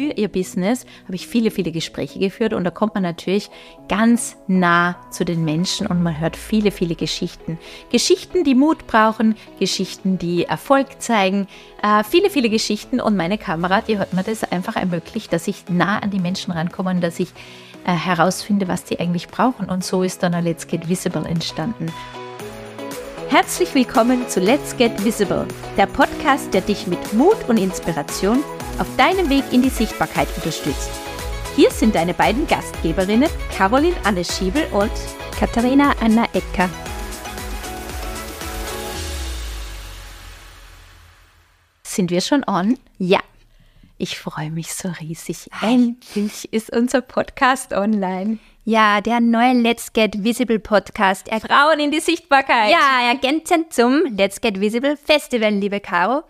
für 0.00 0.12
ihr 0.12 0.28
Business 0.28 0.86
habe 1.04 1.14
ich 1.14 1.26
viele, 1.26 1.50
viele 1.50 1.72
Gespräche 1.72 2.18
geführt 2.18 2.54
und 2.54 2.64
da 2.64 2.70
kommt 2.70 2.94
man 2.94 3.02
natürlich 3.02 3.50
ganz 3.86 4.36
nah 4.46 4.96
zu 5.10 5.26
den 5.26 5.44
Menschen 5.44 5.86
und 5.86 6.02
man 6.02 6.18
hört 6.18 6.36
viele, 6.36 6.70
viele 6.70 6.94
Geschichten. 6.94 7.58
Geschichten, 7.92 8.42
die 8.42 8.54
Mut 8.54 8.86
brauchen, 8.86 9.34
Geschichten, 9.58 10.16
die 10.16 10.44
Erfolg 10.44 11.02
zeigen, 11.02 11.48
äh, 11.82 12.02
viele, 12.02 12.30
viele 12.30 12.48
Geschichten 12.48 12.98
und 12.98 13.14
meine 13.14 13.36
Kamera, 13.36 13.82
die 13.82 13.98
hat 13.98 14.14
mir 14.14 14.22
das 14.22 14.42
einfach 14.50 14.76
ermöglicht, 14.76 15.34
dass 15.34 15.46
ich 15.48 15.68
nah 15.68 15.98
an 15.98 16.08
die 16.08 16.18
Menschen 16.18 16.52
rankomme 16.52 16.92
und 16.92 17.02
dass 17.02 17.20
ich 17.20 17.28
äh, 17.84 17.92
herausfinde, 17.92 18.68
was 18.68 18.84
die 18.84 19.00
eigentlich 19.00 19.28
brauchen 19.28 19.68
und 19.68 19.84
so 19.84 20.02
ist 20.02 20.22
dann 20.22 20.32
Let's 20.42 20.66
Get 20.66 20.88
Visible 20.88 21.26
entstanden. 21.26 21.92
Herzlich 23.28 23.74
willkommen 23.74 24.26
zu 24.28 24.40
Let's 24.40 24.74
Get 24.78 25.04
Visible, 25.04 25.46
der 25.76 25.86
Podcast, 25.86 26.54
der 26.54 26.62
dich 26.62 26.86
mit 26.86 27.12
Mut 27.12 27.36
und 27.48 27.58
Inspiration 27.58 28.42
auf 28.80 28.88
deinem 28.96 29.28
Weg 29.28 29.44
in 29.52 29.62
die 29.62 29.68
Sichtbarkeit 29.68 30.28
unterstützt. 30.36 30.90
Hier 31.54 31.70
sind 31.70 31.94
deine 31.94 32.14
beiden 32.14 32.46
Gastgeberinnen, 32.46 33.28
Caroline 33.56 33.96
Anne 34.04 34.24
Schiebel 34.24 34.66
und 34.72 34.90
Katharina 35.38 35.94
Anna 36.00 36.24
Ecker. 36.32 36.70
Sind 41.82 42.10
wir 42.10 42.22
schon 42.22 42.42
on? 42.46 42.78
Ja. 42.98 43.20
Ich 43.98 44.18
freue 44.18 44.50
mich 44.50 44.72
so 44.72 44.88
riesig. 45.00 45.48
Endlich 45.60 46.50
ist 46.54 46.74
unser 46.74 47.02
Podcast 47.02 47.74
online. 47.74 48.38
Ja, 48.64 49.02
der 49.02 49.20
neue 49.20 49.52
Let's 49.52 49.92
Get 49.92 50.24
Visible 50.24 50.58
Podcast. 50.58 51.28
Er 51.28 51.40
Frauen 51.40 51.80
in 51.80 51.90
die 51.90 52.00
Sichtbarkeit. 52.00 52.70
Ja, 52.70 53.10
ergänzend 53.10 53.74
zum 53.74 54.04
Let's 54.16 54.40
Get 54.40 54.58
Visible 54.58 54.96
Festival, 54.96 55.52
liebe 55.52 55.80
Caro, 55.80 56.22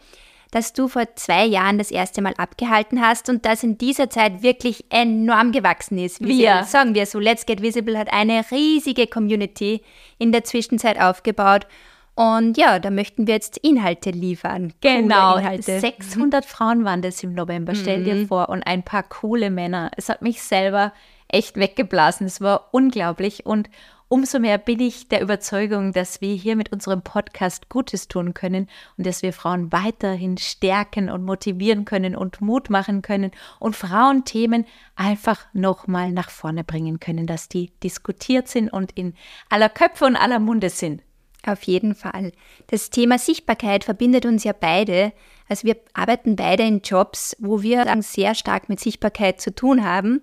das 0.51 0.73
du 0.73 0.89
vor 0.89 1.05
zwei 1.15 1.45
Jahren 1.45 1.79
das 1.79 1.91
erste 1.91 2.23
Mal 2.23 2.35
abgehalten 2.37 3.01
hast 3.01 3.29
und 3.29 3.47
das 3.47 3.63
in 3.63 3.79
dieser 3.79 4.11
Zeit 4.11 4.43
wirklich 4.43 4.85
enorm 4.91 5.53
gewachsen 5.53 5.99
ist. 5.99 6.21
Wie 6.21 6.39
wir. 6.39 6.65
Sagen 6.65 6.95
wir 6.95 7.07
so, 7.07 7.19
Let's 7.19 7.47
Get 7.47 7.63
Visible 7.63 7.99
hat 7.99 8.13
eine 8.13 8.45
riesige 8.51 9.07
Community 9.07 9.83
in 10.19 10.33
der 10.33 10.45
Zwischenzeit 10.45 11.01
aufgebaut 11.01 11.67
und 12.15 12.59
ja, 12.59 12.79
da 12.79 12.91
möchten 12.91 13.27
wir 13.27 13.35
jetzt 13.35 13.57
Inhalte 13.59 14.11
liefern. 14.11 14.75
Genau, 14.83 15.37
Inhalte. 15.39 15.81
600 15.81 16.45
Frauen 16.45 16.85
waren 16.85 17.01
das 17.01 17.23
im 17.23 17.33
November, 17.33 17.75
stell 17.75 18.05
dir 18.05 18.15
mhm. 18.15 18.27
vor, 18.27 18.51
und 18.51 18.63
ein 18.65 18.83
paar 18.83 19.05
coole 19.05 19.51
Männer. 19.51 19.91
Es 19.97 20.11
hat 20.11 20.21
mich 20.21 20.43
selber 20.43 20.93
echt 21.29 21.57
weggeblasen. 21.57 22.27
Es 22.27 22.43
war 22.43 22.69
unglaublich 22.73 23.47
und 23.47 23.71
umso 24.11 24.41
mehr 24.41 24.59
bin 24.59 24.81
ich 24.81 25.09
der 25.09 25.23
Überzeugung, 25.23 25.93
dass 25.93 26.21
wir 26.21 26.35
hier 26.35 26.57
mit 26.57 26.73
unserem 26.73 27.01
Podcast 27.01 27.69
Gutes 27.69 28.09
tun 28.09 28.35
können 28.35 28.69
und 28.99 29.07
dass 29.07 29.23
wir 29.23 29.33
Frauen 29.33 29.71
weiterhin 29.73 30.37
stärken 30.37 31.09
und 31.09 31.25
motivieren 31.25 31.85
können 31.85 32.17
und 32.17 32.41
Mut 32.41 32.71
machen 32.71 33.03
können 33.03 33.31
und 33.61 33.77
Frauenthemen 33.77 34.67
einfach 34.97 35.47
nochmal 35.53 36.11
nach 36.11 36.29
vorne 36.29 36.65
bringen 36.65 36.99
können, 36.99 37.29
dass 37.29 37.49
die 37.49 37.71
diskutiert 37.85 38.49
sind 38.49 38.69
und 38.69 38.91
in 38.93 39.15
aller 39.49 39.69
Köpfe 39.69 40.07
und 40.07 40.17
aller 40.17 40.41
Munde 40.41 40.71
sind. 40.71 41.03
Auf 41.47 41.63
jeden 41.63 41.95
Fall. 41.95 42.33
Das 42.67 42.91
Thema 42.91 43.17
Sichtbarkeit 43.17 43.85
verbindet 43.85 44.27
uns 44.27 44.43
ja 44.43 44.53
beide. 44.53 45.13
Also 45.49 45.69
wir 45.69 45.77
arbeiten 45.95 46.35
beide 46.35 46.65
in 46.65 46.81
Jobs, 46.81 47.37
wo 47.39 47.63
wir 47.63 47.87
sehr 48.03 48.35
stark 48.35 48.69
mit 48.69 48.81
Sichtbarkeit 48.81 49.41
zu 49.41 49.55
tun 49.55 49.85
haben. 49.85 50.21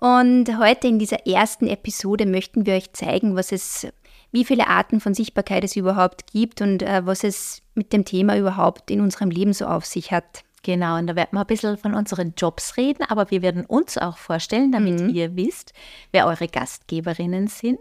Und 0.00 0.58
heute 0.58 0.88
in 0.88 0.98
dieser 0.98 1.26
ersten 1.26 1.66
Episode 1.66 2.24
möchten 2.24 2.64
wir 2.64 2.74
euch 2.74 2.92
zeigen, 2.94 3.36
was 3.36 3.52
es, 3.52 3.86
wie 4.32 4.46
viele 4.46 4.66
Arten 4.66 4.98
von 4.98 5.12
Sichtbarkeit 5.12 5.62
es 5.62 5.76
überhaupt 5.76 6.32
gibt 6.32 6.62
und 6.62 6.82
äh, 6.82 7.04
was 7.04 7.22
es 7.22 7.60
mit 7.74 7.92
dem 7.92 8.06
Thema 8.06 8.38
überhaupt 8.38 8.90
in 8.90 9.02
unserem 9.02 9.30
Leben 9.30 9.52
so 9.52 9.66
auf 9.66 9.84
sich 9.84 10.10
hat. 10.10 10.42
Genau, 10.62 10.96
und 10.96 11.06
da 11.06 11.16
werden 11.16 11.32
wir 11.32 11.40
ein 11.40 11.46
bisschen 11.46 11.76
von 11.76 11.94
unseren 11.94 12.32
Jobs 12.34 12.78
reden, 12.78 13.04
aber 13.08 13.30
wir 13.30 13.42
werden 13.42 13.66
uns 13.66 13.98
auch 13.98 14.16
vorstellen, 14.16 14.72
damit 14.72 15.00
mhm. 15.00 15.10
ihr 15.10 15.36
wisst, 15.36 15.74
wer 16.12 16.26
eure 16.26 16.48
Gastgeberinnen 16.48 17.46
sind. 17.48 17.78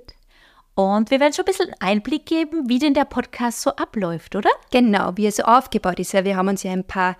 Und 0.75 1.11
wir 1.11 1.21
werden 1.21 1.33
schon 1.33 1.43
ein 1.45 1.51
bisschen 1.51 1.73
Einblick 1.79 2.25
geben, 2.25 2.67
wie 2.67 2.79
denn 2.79 2.93
der 2.93 3.05
Podcast 3.05 3.61
so 3.61 3.71
abläuft, 3.71 4.35
oder? 4.35 4.49
Genau, 4.71 5.11
wie 5.15 5.25
er 5.25 5.31
so 5.31 5.43
aufgebaut 5.43 5.99
ist. 5.99 6.13
Wir 6.13 6.35
haben 6.35 6.49
uns 6.49 6.63
ja 6.63 6.71
ein 6.71 6.85
paar, 6.85 7.17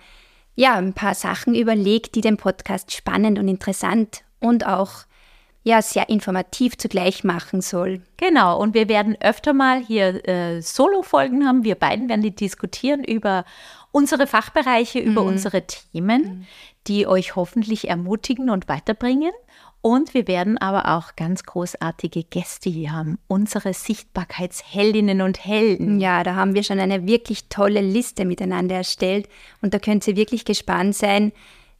ja, 0.56 0.74
ein 0.74 0.92
paar 0.92 1.14
Sachen 1.14 1.54
überlegt, 1.54 2.14
die 2.14 2.22
den 2.22 2.36
Podcast 2.36 2.92
spannend 2.92 3.38
und 3.38 3.48
interessant 3.48 4.24
und 4.40 4.66
auch 4.66 5.04
ja, 5.62 5.82
sehr 5.82 6.08
informativ 6.08 6.78
zugleich 6.78 7.22
machen 7.22 7.60
soll. 7.60 8.00
Genau, 8.16 8.58
und 8.58 8.72
wir 8.72 8.88
werden 8.88 9.16
öfter 9.20 9.52
mal 9.52 9.82
hier 9.84 10.26
äh, 10.26 10.62
Solo-Folgen 10.62 11.46
haben. 11.46 11.64
Wir 11.64 11.74
beiden 11.74 12.08
werden 12.08 12.22
die 12.22 12.34
diskutieren 12.34 13.04
über 13.04 13.44
unsere 13.92 14.26
Fachbereiche, 14.26 15.00
über 15.00 15.22
mhm. 15.22 15.28
unsere 15.28 15.66
Themen, 15.66 16.22
mhm. 16.22 16.46
die 16.86 17.06
euch 17.06 17.36
hoffentlich 17.36 17.88
ermutigen 17.88 18.48
und 18.48 18.68
weiterbringen. 18.68 19.32
Und 19.82 20.12
wir 20.12 20.28
werden 20.28 20.58
aber 20.58 20.96
auch 20.96 21.16
ganz 21.16 21.42
großartige 21.44 22.24
Gäste 22.24 22.68
hier 22.68 22.92
haben, 22.92 23.18
unsere 23.28 23.72
Sichtbarkeitsheldinnen 23.72 25.22
und 25.22 25.44
Helden. 25.44 26.00
Ja, 26.00 26.22
da 26.22 26.34
haben 26.34 26.54
wir 26.54 26.62
schon 26.62 26.80
eine 26.80 27.06
wirklich 27.06 27.48
tolle 27.48 27.80
Liste 27.80 28.26
miteinander 28.26 28.76
erstellt 28.76 29.26
und 29.62 29.72
da 29.72 29.78
könnt 29.78 30.06
ihr 30.06 30.16
wirklich 30.16 30.44
gespannt 30.44 30.96
sein, 30.96 31.32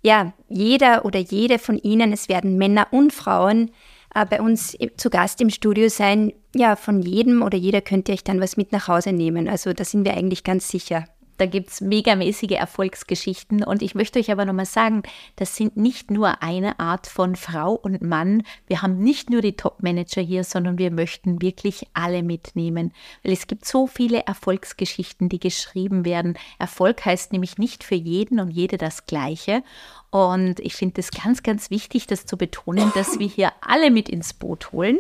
ja, 0.02 0.32
jeder 0.48 1.04
oder 1.04 1.18
jede 1.18 1.58
von 1.58 1.76
Ihnen, 1.78 2.12
es 2.12 2.28
werden 2.28 2.56
Männer 2.56 2.88
und 2.90 3.12
Frauen 3.12 3.70
äh, 4.14 4.24
bei 4.26 4.40
uns 4.40 4.76
zu 4.96 5.10
Gast 5.10 5.40
im 5.40 5.50
Studio 5.50 5.88
sein. 5.88 6.32
Ja, 6.54 6.76
von 6.76 7.02
jedem 7.02 7.42
oder 7.42 7.58
jeder 7.58 7.80
könnt 7.80 8.08
ihr 8.08 8.14
euch 8.14 8.24
dann 8.24 8.40
was 8.40 8.56
mit 8.56 8.72
nach 8.72 8.88
Hause 8.88 9.12
nehmen. 9.12 9.48
Also 9.48 9.72
da 9.72 9.84
sind 9.84 10.04
wir 10.04 10.14
eigentlich 10.14 10.44
ganz 10.44 10.68
sicher. 10.68 11.04
Da 11.40 11.46
gibt 11.46 11.70
es 11.70 11.80
megamäßige 11.80 12.50
Erfolgsgeschichten. 12.50 13.64
Und 13.64 13.80
ich 13.80 13.94
möchte 13.94 14.18
euch 14.18 14.30
aber 14.30 14.44
nochmal 14.44 14.66
sagen, 14.66 15.04
das 15.36 15.56
sind 15.56 15.74
nicht 15.74 16.10
nur 16.10 16.42
eine 16.42 16.78
Art 16.78 17.06
von 17.06 17.34
Frau 17.34 17.72
und 17.72 18.02
Mann. 18.02 18.42
Wir 18.66 18.82
haben 18.82 18.98
nicht 18.98 19.30
nur 19.30 19.40
die 19.40 19.56
Top-Manager 19.56 20.20
hier, 20.20 20.44
sondern 20.44 20.76
wir 20.76 20.90
möchten 20.90 21.40
wirklich 21.40 21.86
alle 21.94 22.22
mitnehmen. 22.22 22.92
Weil 23.22 23.32
es 23.32 23.46
gibt 23.46 23.64
so 23.64 23.86
viele 23.86 24.26
Erfolgsgeschichten, 24.26 25.30
die 25.30 25.40
geschrieben 25.40 26.04
werden. 26.04 26.36
Erfolg 26.58 27.06
heißt 27.06 27.32
nämlich 27.32 27.56
nicht 27.56 27.84
für 27.84 27.94
jeden 27.94 28.38
und 28.38 28.50
jede 28.50 28.76
das 28.76 29.06
Gleiche. 29.06 29.62
Und 30.10 30.60
ich 30.60 30.74
finde 30.74 31.00
es 31.00 31.10
ganz, 31.10 31.42
ganz 31.42 31.70
wichtig, 31.70 32.06
das 32.06 32.26
zu 32.26 32.36
betonen, 32.36 32.92
dass 32.94 33.18
wir 33.18 33.28
hier 33.28 33.52
alle 33.62 33.90
mit 33.90 34.10
ins 34.10 34.34
Boot 34.34 34.72
holen. 34.72 34.98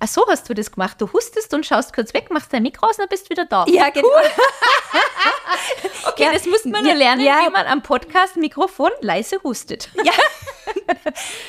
Ach 0.00 0.06
so 0.06 0.24
hast 0.28 0.48
du 0.48 0.54
das 0.54 0.70
gemacht. 0.70 1.00
Du 1.00 1.12
hustest 1.12 1.52
und 1.54 1.66
schaust 1.66 1.92
kurz 1.92 2.14
weg, 2.14 2.30
machst 2.30 2.52
dein 2.52 2.62
Mikro 2.62 2.86
aus 2.86 2.98
und 2.98 3.02
dann 3.02 3.08
bist 3.08 3.26
du 3.26 3.30
wieder 3.30 3.46
da. 3.46 3.64
Ja, 3.66 3.90
genau. 3.90 4.06
Cool. 4.06 4.22
okay, 6.08 6.22
ja, 6.24 6.32
das 6.32 6.46
muss 6.46 6.64
man 6.64 6.86
ja 6.86 6.94
lernen, 6.94 7.22
ja. 7.22 7.40
wie 7.44 7.50
man 7.50 7.66
am 7.66 7.82
Podcast 7.82 8.36
Mikrofon 8.36 8.90
leise 9.00 9.42
hustet. 9.42 9.90
Ja, 10.04 10.12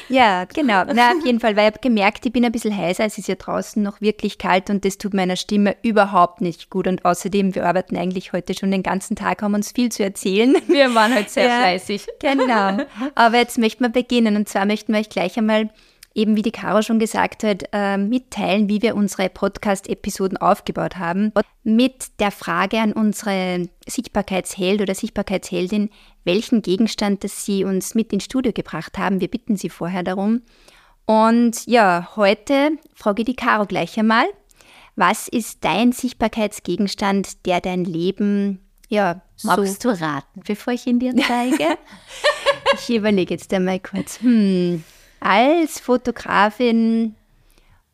ja 0.07 0.45
genau. 0.45 0.83
Na, 0.85 1.11
auf 1.11 1.25
jeden 1.25 1.39
Fall, 1.39 1.55
weil 1.55 1.67
ich 1.67 1.73
habe 1.73 1.79
gemerkt, 1.81 2.25
ich 2.25 2.31
bin 2.31 2.45
ein 2.45 2.51
bisschen 2.51 2.75
heißer. 2.75 3.03
Es 3.05 3.17
ist 3.17 3.27
ja 3.27 3.35
draußen 3.35 3.83
noch 3.83 4.01
wirklich 4.01 4.37
kalt 4.37 4.69
und 4.69 4.85
das 4.85 4.97
tut 4.97 5.13
meiner 5.13 5.35
Stimme 5.35 5.75
überhaupt 5.81 6.41
nicht 6.41 6.69
gut. 6.69 6.87
Und 6.87 7.05
außerdem, 7.05 7.53
wir 7.53 7.65
arbeiten 7.65 7.97
eigentlich 7.97 8.33
heute 8.33 8.53
schon 8.53 8.71
den 8.71 8.81
ganzen 8.81 9.15
Tag, 9.15 9.41
haben 9.41 9.53
uns 9.53 9.73
viel 9.73 9.91
zu 9.91 10.03
erzählen. 10.03 10.55
Wir 10.67 10.95
waren 10.95 11.13
heute 11.13 11.29
sehr 11.29 11.47
ja, 11.47 11.59
fleißig. 11.59 12.07
Genau. 12.19 12.77
Aber 13.15 13.37
jetzt 13.37 13.57
möchten 13.57 13.83
wir 13.83 13.89
beginnen. 13.89 14.35
Und 14.35 14.47
zwar 14.47 14.65
möchten 14.65 14.93
wir 14.93 14.99
euch 14.99 15.09
gleich 15.09 15.37
einmal 15.37 15.69
eben 16.13 16.35
wie 16.35 16.41
die 16.41 16.51
Caro 16.51 16.81
schon 16.81 16.99
gesagt 16.99 17.43
hat, 17.43 17.63
äh, 17.71 17.97
mitteilen, 17.97 18.67
wie 18.69 18.81
wir 18.81 18.95
unsere 18.95 19.29
Podcast-Episoden 19.29 20.37
aufgebaut 20.37 20.97
haben. 20.97 21.31
Mit 21.63 22.19
der 22.19 22.31
Frage 22.31 22.79
an 22.79 22.93
unsere 22.93 23.69
Sichtbarkeitsheld 23.87 24.81
oder 24.81 24.95
Sichtbarkeitsheldin, 24.95 25.89
welchen 26.23 26.61
Gegenstand 26.61 27.23
das 27.23 27.45
sie 27.45 27.63
uns 27.63 27.95
mit 27.95 28.11
ins 28.11 28.25
Studio 28.25 28.51
gebracht 28.53 28.97
haben. 28.97 29.21
Wir 29.21 29.27
bitten 29.27 29.55
sie 29.55 29.69
vorher 29.69 30.03
darum. 30.03 30.41
Und 31.05 31.65
ja, 31.65 32.09
heute 32.15 32.71
frage 32.93 33.21
ich 33.21 33.27
die 33.27 33.35
Caro 33.35 33.65
gleich 33.65 33.97
einmal, 33.97 34.25
was 34.95 35.27
ist 35.27 35.63
dein 35.63 35.91
Sichtbarkeitsgegenstand, 35.91 37.45
der 37.45 37.61
dein 37.61 37.85
Leben 37.85 38.59
ja, 38.89 39.21
Magst 39.43 39.85
du 39.85 39.89
raten, 39.89 40.41
bevor 40.45 40.73
ich 40.73 40.87
ihn 40.87 40.99
dir 40.99 41.15
zeige? 41.15 41.77
ich 42.73 42.89
überlege 42.89 43.35
jetzt 43.35 43.53
einmal 43.53 43.79
kurz. 43.79 44.19
Hm 44.19 44.83
als 45.19 45.79
Fotografin, 45.79 47.15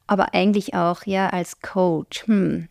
aber 0.07 0.33
eigentlich 0.33 0.73
auch 0.73 1.05
ja 1.05 1.29
als 1.29 1.61
Coach. 1.61 2.27
Hm. 2.27 2.67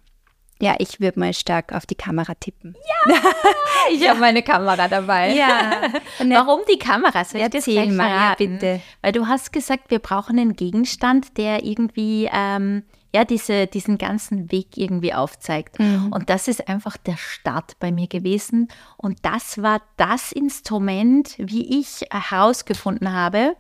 Ja, 0.61 0.77
ich 0.79 1.01
würde 1.01 1.19
mal 1.19 1.35
stark 1.35 1.73
auf 1.73 1.85
die 1.85 1.97
Kamera 1.97 2.35
tippen. 2.35 2.77
Ja, 3.06 3.21
ich 3.93 4.01
ja. 4.01 4.11
habe 4.11 4.21
meine 4.21 4.43
Kamera 4.43 4.89
dabei. 4.89 5.35
Ja. 5.35 5.91
Warum 6.19 6.61
die 6.71 6.79
Kamera? 6.79 7.25
Soll 7.25 7.41
ich 7.41 7.55
Erzähl 7.55 7.91
mal, 7.91 8.09
ja, 8.09 8.35
bitte. 8.37 8.81
Weil 9.03 9.12
du 9.12 9.27
hast 9.27 9.53
gesagt, 9.53 9.91
wir 9.91 9.99
brauchen 9.99 10.39
einen 10.39 10.55
Gegenstand, 10.55 11.37
der 11.37 11.65
irgendwie 11.65 12.31
ähm, 12.33 12.85
ja, 13.15 13.25
diese, 13.25 13.69
diesen 13.69 13.97
ganzen 13.97 14.51
Weg 14.51 14.77
irgendwie 14.77 15.15
aufzeigt. 15.15 15.79
Mhm. 15.79 16.12
Und 16.12 16.31
das 16.31 16.49
ist 16.49 16.69
einfach 16.69 16.97
der 16.97 17.17
Start 17.17 17.79
bei 17.79 17.93
mir 17.93 18.09
gewesen. 18.09 18.69
Und 18.97 19.19
das 19.23 19.62
war 19.62 19.83
das 19.97 20.33
Instrument, 20.33 21.37
wie 21.39 21.79
ich 21.79 22.06
herausgefunden 22.11 23.12
habe, 23.12 23.55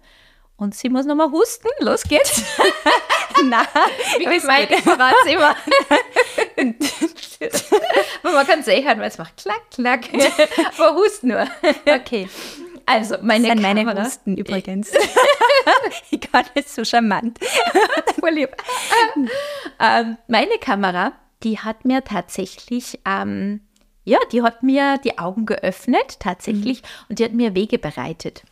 und 0.56 0.74
sie 0.74 0.88
muss 0.88 1.04
nochmal 1.06 1.30
husten. 1.30 1.68
Los 1.80 2.02
geht's. 2.04 2.42
Nein, 3.44 3.66
ich 4.18 4.44
meine, 4.44 4.72
ich 4.72 4.82
verrate 4.82 5.28
immer. 5.28 5.56
Aber 8.22 8.32
man 8.32 8.46
kann 8.46 8.60
es 8.60 8.68
eh 8.68 8.84
hören, 8.84 9.00
weil 9.00 9.08
es 9.08 9.18
macht 9.18 9.36
klack, 9.36 9.70
klack. 9.70 10.04
Aber 10.78 10.94
hust 10.94 11.24
nur. 11.24 11.46
Okay. 11.86 12.28
Also, 12.86 13.16
meine 13.22 13.48
das 13.48 13.54
sind 13.54 13.62
Kamera. 13.62 13.84
meine 13.84 14.04
Husten 14.04 14.36
übrigens. 14.36 14.92
ich 16.10 16.20
kann 16.20 16.44
es 16.54 16.74
so 16.74 16.84
charmant. 16.84 17.38
Voll 18.20 18.30
lieb. 18.30 18.50
ähm, 19.80 20.18
meine 20.28 20.58
Kamera, 20.58 21.12
die 21.42 21.58
hat 21.58 21.84
mir 21.84 22.04
tatsächlich, 22.04 23.00
ähm, 23.06 23.60
ja, 24.04 24.18
die 24.32 24.42
hat 24.42 24.62
mir 24.62 24.98
die 24.98 25.18
Augen 25.18 25.46
geöffnet, 25.46 26.20
tatsächlich, 26.20 26.82
und 27.08 27.18
die 27.18 27.24
hat 27.24 27.32
mir 27.32 27.54
Wege 27.54 27.78
bereitet. 27.78 28.42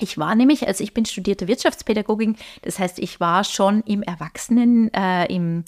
Ich 0.00 0.18
war 0.18 0.34
nämlich, 0.34 0.66
also 0.66 0.82
ich 0.82 0.94
bin 0.94 1.04
studierte 1.04 1.46
Wirtschaftspädagogin, 1.46 2.36
das 2.62 2.78
heißt, 2.78 2.98
ich 2.98 3.20
war 3.20 3.44
schon 3.44 3.82
im 3.82 4.02
Erwachsenen, 4.02 4.92
äh, 4.94 5.26
im, 5.26 5.64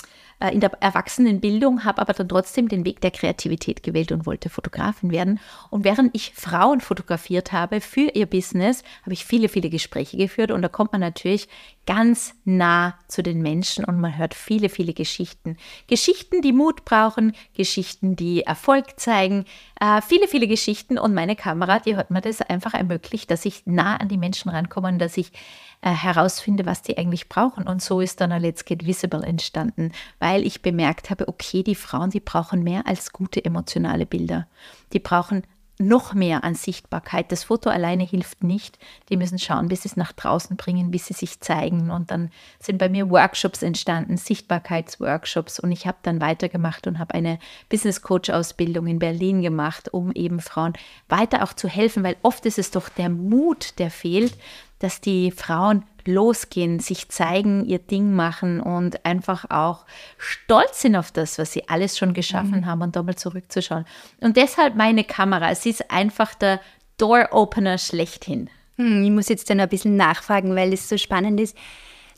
in 0.49 0.61
der 0.61 0.73
Erwachsenenbildung, 0.81 1.85
habe 1.85 2.01
aber 2.01 2.13
dann 2.13 2.29
trotzdem 2.29 2.69
den 2.69 2.85
Weg 2.85 3.01
der 3.01 3.11
Kreativität 3.11 3.83
gewählt 3.83 4.13
und 4.13 4.27
wollte 4.27 4.49
Fotografin 4.51 5.11
werden. 5.11 5.41
Und 5.71 5.85
während 5.85 6.15
ich 6.15 6.33
Frauen 6.35 6.81
fotografiert 6.81 7.53
habe 7.53 7.81
für 7.81 8.11
ihr 8.15 8.27
Business, 8.27 8.83
habe 9.03 9.13
ich 9.13 9.25
viele, 9.25 9.49
viele 9.49 9.71
Gespräche 9.71 10.17
geführt 10.17 10.51
und 10.51 10.63
da 10.63 10.69
kommt 10.69 10.93
man 10.93 11.01
natürlich 11.01 11.49
ganz 11.87 12.35
nah 12.45 12.95
zu 13.09 13.23
den 13.23 13.43
Menschen 13.43 13.85
und 13.85 14.01
man 14.01 14.17
hört 14.17 14.35
viele, 14.35 14.69
viele 14.69 14.93
Geschichten. 14.93 15.57
Geschichten, 15.89 16.41
die 16.43 16.53
Mut 16.53 16.85
brauchen, 16.85 17.35
Geschichten, 17.57 18.15
die 18.15 18.43
Erfolg 18.43 19.01
zeigen, 19.01 19.45
äh, 19.81 20.01
viele, 20.01 20.29
viele 20.29 20.47
Geschichten 20.47 20.99
und 20.99 21.15
meine 21.15 21.35
Kamera, 21.35 21.81
die 21.81 21.97
hat 21.97 22.11
mir 22.11 22.21
das 22.21 22.41
einfach 22.41 22.75
ermöglicht, 22.75 23.31
dass 23.31 23.45
ich 23.45 23.63
nah 23.67 23.97
an 23.97 24.09
die 24.09 24.19
Menschen 24.19 24.49
rankomme 24.51 24.89
und 24.89 24.99
dass 24.99 25.17
ich 25.17 25.33
äh, 25.83 25.91
herausfinde, 25.91 26.65
was 26.65 26.83
die 26.83 26.97
eigentlich 26.97 27.29
brauchen. 27.29 27.67
Und 27.67 27.83
so 27.83 28.01
ist 28.01 28.21
dann 28.21 28.31
Let's 28.31 28.65
Get 28.65 28.87
Visible 28.87 29.25
entstanden, 29.25 29.93
weil 30.19 30.47
ich 30.47 30.63
bemerkt 30.63 31.11
habe, 31.11 31.29
okay, 31.29 31.63
die 31.63 31.75
Frauen, 31.75 32.11
die 32.11 32.21
brauchen 32.21 32.63
mehr 32.63 32.87
als 32.87 33.13
gute 33.13 33.45
emotionale 33.45 34.07
Bilder. 34.07 34.47
Die 34.93 35.01
brauchen 35.01 35.43
noch 35.79 36.15
mehr 36.15 36.45
an 36.45 36.55
Sichtbarkeit. 36.55 37.33
Das 37.33 37.45
Foto 37.45 37.71
alleine 37.71 38.05
hilft 38.05 38.45
nicht. 38.45 38.79
Die 39.09 39.17
müssen 39.17 39.39
schauen, 39.39 39.69
bis 39.69 39.83
sie 39.83 39.89
es 39.89 39.97
nach 39.97 40.13
draußen 40.13 40.57
bringen, 40.57 40.91
bis 40.91 41.07
sie 41.07 41.15
sich 41.15 41.41
zeigen. 41.41 41.91
Und 41.91 42.11
dann 42.11 42.31
sind 42.61 42.79
bei 42.79 42.89
mir 42.89 43.11
Workshops 43.11 43.63
entstanden, 43.63 44.17
Sichtbarkeitsworkshops. 44.17 45.59
Und 45.59 45.73
ich 45.73 45.87
habe 45.87 45.99
dann 46.03 46.21
weitergemacht 46.21 46.87
und 46.87 46.99
habe 46.99 47.15
eine 47.15 47.39
Business 47.69 48.03
Coach 48.03 48.31
Ausbildung 48.31 48.87
in 48.87 48.99
Berlin 48.99 49.43
gemacht, 49.43 49.93
um 49.93 50.13
eben 50.13 50.41
Frauen 50.41 50.75
weiter 51.09 51.43
auch 51.43 51.55
zu 51.55 51.69
helfen, 51.69 52.05
weil 52.05 52.17
oft 52.23 52.47
ist 52.47 52.59
es 52.59 52.71
doch 52.71 52.89
der 52.89 53.09
Mut, 53.09 53.79
der 53.79 53.91
fehlt, 53.91 54.35
dass 54.83 55.01
die 55.01 55.31
Frauen 55.31 55.85
losgehen, 56.05 56.81
sich 56.81 57.09
zeigen, 57.09 57.65
ihr 57.65 57.79
Ding 57.79 58.13
machen 58.13 58.61
und 58.61 59.05
einfach 59.05 59.49
auch 59.51 59.87
stolz 60.19 60.83
sind 60.83 60.97
auf 60.97 61.13
das, 61.13 61.39
was 61.39 61.53
sie 61.53 61.69
alles 61.69 61.97
schon 61.97 62.13
geschaffen 62.13 62.61
mhm. 62.61 62.67
haben 62.67 62.83
und 62.83 62.97
da 62.97 63.03
mal 63.03 63.15
zurückzuschauen. 63.15 63.85
Und 64.21 64.37
deshalb 64.37 64.75
meine 64.75 65.05
Kamera. 65.05 65.51
Es 65.51 65.65
ist 65.65 65.91
einfach 65.91 66.35
der 66.35 66.61
Door-Opener 66.99 67.79
schlechthin. 67.79 68.51
Hm, 68.77 69.05
ich 69.05 69.11
muss 69.11 69.29
jetzt 69.29 69.49
dann 69.51 69.61
ein 69.61 69.69
bisschen 69.69 69.97
nachfragen, 69.97 70.57
weil 70.57 70.73
es 70.73 70.89
so 70.89 70.97
spannend 70.97 71.41
ist. 71.41 71.57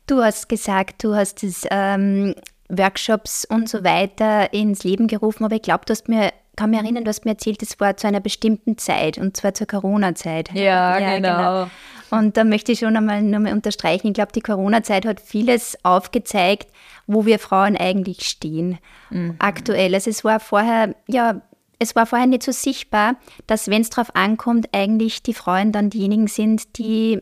Du 0.07 0.23
hast 0.23 0.49
gesagt, 0.49 1.05
du 1.05 1.15
hast 1.15 1.43
das 1.43 1.67
ähm, 1.71 2.35
Workshops 2.69 3.45
und 3.45 3.69
so 3.69 3.85
weiter 3.85 4.53
ins 4.53 4.85
Leben 4.85 5.09
gerufen, 5.09 5.45
aber 5.45 5.57
ich 5.57 5.63
glaube, 5.63 5.85
du 5.87 5.93
hast 5.93 6.09
mir 6.09 6.33
kann 6.57 6.71
mich 6.71 6.81
erinnern, 6.81 7.05
du 7.05 7.09
hast 7.09 7.25
mir 7.25 7.33
erzählt, 7.33 7.63
es 7.63 7.81
war 7.81 7.97
zu 7.97 8.07
einer 8.07 8.21
bestimmten 8.21 8.79
Zeit 8.79 9.19
und 9.19 9.37
zwar 9.37 9.55
zur 9.55 9.67
Corona-Zeit. 9.67 10.53
Ja, 10.53 10.99
ja, 10.99 11.17
genau. 11.17 11.37
genau. 11.37 11.71
Und 12.19 12.37
da 12.37 12.45
möchte 12.45 12.73
ich 12.73 12.81
schon 12.81 12.97
einmal 12.97 13.23
nur 13.23 13.41
mal 13.41 13.53
unterstreichen, 13.53 14.09
ich 14.09 14.15
glaube, 14.15 14.33
die 14.33 14.41
Corona-Zeit 14.41 15.07
hat 15.07 15.21
vieles 15.21 15.77
aufgezeigt, 15.83 16.69
wo 17.07 17.27
wir 17.27 17.39
Frauen 17.39 17.77
eigentlich 17.77 18.25
stehen 18.27 18.79
mhm. 19.11 19.35
aktuell. 19.39 19.95
Also 19.95 20.11
es 20.11 20.25
war 20.25 20.41
vorher, 20.41 20.95
ja, 21.09 21.43
es 21.79 21.97
war 21.97 22.07
vorher 22.07 22.27
nicht 22.27 22.43
so 22.43 22.53
sichtbar, 22.53 23.17
dass 23.47 23.69
wenn 23.69 23.83
es 23.83 23.91
darauf 23.91 24.15
ankommt, 24.15 24.69
eigentlich 24.73 25.23
die 25.23 25.35
Frauen 25.35 25.73
dann 25.73 25.91
diejenigen 25.91 26.29
sind, 26.29 26.79
die 26.79 27.21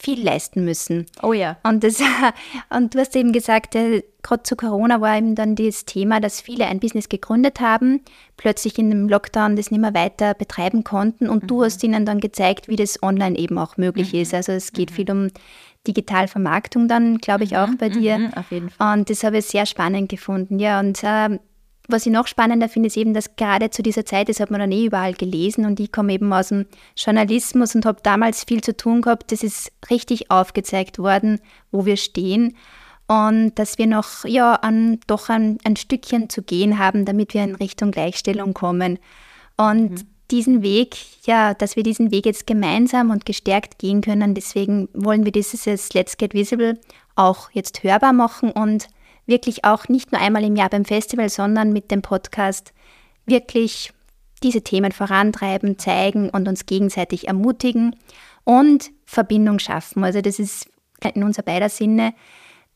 viel 0.00 0.24
leisten 0.24 0.64
müssen. 0.64 1.06
Oh 1.22 1.34
ja. 1.34 1.58
Und, 1.62 1.84
das, 1.84 2.00
und 2.70 2.94
du 2.94 3.00
hast 3.00 3.14
eben 3.14 3.32
gesagt, 3.32 3.74
äh, 3.74 4.02
gerade 4.22 4.42
zu 4.42 4.56
Corona 4.56 5.00
war 5.00 5.16
eben 5.16 5.34
dann 5.34 5.56
das 5.56 5.84
Thema, 5.84 6.20
dass 6.20 6.40
viele 6.40 6.66
ein 6.66 6.80
Business 6.80 7.08
gegründet 7.08 7.60
haben, 7.60 8.00
plötzlich 8.38 8.78
in 8.78 8.90
dem 8.90 9.08
Lockdown 9.08 9.56
das 9.56 9.70
nicht 9.70 9.80
mehr 9.80 9.94
weiter 9.94 10.32
betreiben 10.32 10.84
konnten 10.84 11.28
und 11.28 11.42
mhm. 11.42 11.46
du 11.48 11.64
hast 11.64 11.84
ihnen 11.84 12.06
dann 12.06 12.20
gezeigt, 12.20 12.68
wie 12.68 12.76
das 12.76 13.02
online 13.02 13.36
eben 13.38 13.58
auch 13.58 13.76
möglich 13.76 14.14
mhm. 14.14 14.20
ist. 14.20 14.32
Also 14.32 14.52
es 14.52 14.72
geht 14.72 14.90
mhm. 14.90 14.94
viel 14.94 15.10
um 15.10 15.28
Digitalvermarktung 15.86 16.88
dann, 16.88 17.18
glaube 17.18 17.44
ich, 17.44 17.56
auch 17.56 17.68
mhm. 17.68 17.76
bei 17.76 17.90
dir. 17.90 18.18
Mhm. 18.18 18.34
Auf 18.34 18.50
jeden 18.50 18.70
Fall. 18.70 18.98
Und 18.98 19.10
das 19.10 19.22
habe 19.22 19.38
ich 19.38 19.46
sehr 19.46 19.66
spannend 19.66 20.08
gefunden. 20.08 20.58
Ja, 20.58 20.80
und 20.80 21.02
äh, 21.04 21.38
was 21.92 22.06
ich 22.06 22.12
noch 22.12 22.26
spannender 22.26 22.68
finde, 22.68 22.88
ist 22.88 22.96
eben, 22.96 23.14
dass 23.14 23.36
gerade 23.36 23.70
zu 23.70 23.82
dieser 23.82 24.04
Zeit, 24.04 24.28
das 24.28 24.40
hat 24.40 24.50
man 24.50 24.60
dann 24.60 24.72
eh 24.72 24.86
überall 24.86 25.14
gelesen 25.14 25.64
und 25.64 25.80
ich 25.80 25.92
komme 25.92 26.12
eben 26.12 26.32
aus 26.32 26.48
dem 26.48 26.66
Journalismus 26.96 27.74
und 27.74 27.86
habe 27.86 28.00
damals 28.02 28.44
viel 28.44 28.62
zu 28.62 28.76
tun 28.76 29.02
gehabt, 29.02 29.32
das 29.32 29.42
ist 29.42 29.72
richtig 29.90 30.30
aufgezeigt 30.30 30.98
worden, 30.98 31.40
wo 31.70 31.86
wir 31.86 31.96
stehen 31.96 32.56
und 33.10 33.52
dass 33.56 33.76
wir 33.76 33.88
noch 33.88 34.24
ja, 34.24 34.54
an, 34.54 35.00
doch 35.08 35.28
ein, 35.28 35.58
ein 35.64 35.74
Stückchen 35.74 36.30
zu 36.30 36.42
gehen 36.42 36.78
haben, 36.78 37.04
damit 37.04 37.34
wir 37.34 37.42
in 37.42 37.56
Richtung 37.56 37.90
Gleichstellung 37.90 38.54
kommen. 38.54 39.00
Und 39.56 39.90
mhm. 39.90 40.06
diesen 40.30 40.62
Weg, 40.62 40.96
ja, 41.24 41.54
dass 41.54 41.74
wir 41.74 41.82
diesen 41.82 42.12
Weg 42.12 42.24
jetzt 42.24 42.46
gemeinsam 42.46 43.10
und 43.10 43.26
gestärkt 43.26 43.78
gehen 43.78 44.00
können, 44.00 44.34
deswegen 44.34 44.88
wollen 44.94 45.24
wir 45.24 45.32
dieses 45.32 45.92
Let's 45.92 46.18
Get 46.18 46.34
Visible 46.34 46.78
auch 47.16 47.50
jetzt 47.50 47.82
hörbar 47.82 48.12
machen 48.12 48.52
und 48.52 48.86
wirklich 49.30 49.64
auch 49.64 49.88
nicht 49.88 50.12
nur 50.12 50.20
einmal 50.20 50.44
im 50.44 50.56
Jahr 50.56 50.68
beim 50.68 50.84
Festival, 50.84 51.30
sondern 51.30 51.72
mit 51.72 51.90
dem 51.90 52.02
Podcast 52.02 52.74
wirklich 53.24 53.92
diese 54.42 54.62
Themen 54.62 54.92
vorantreiben, 54.92 55.78
zeigen 55.78 56.28
und 56.28 56.48
uns 56.48 56.66
gegenseitig 56.66 57.28
ermutigen 57.28 57.96
und 58.44 58.90
Verbindung 59.06 59.58
schaffen. 59.58 60.04
Also 60.04 60.20
das 60.20 60.38
ist 60.38 60.68
in 61.14 61.24
unser 61.24 61.42
beider 61.42 61.68
Sinne, 61.68 62.14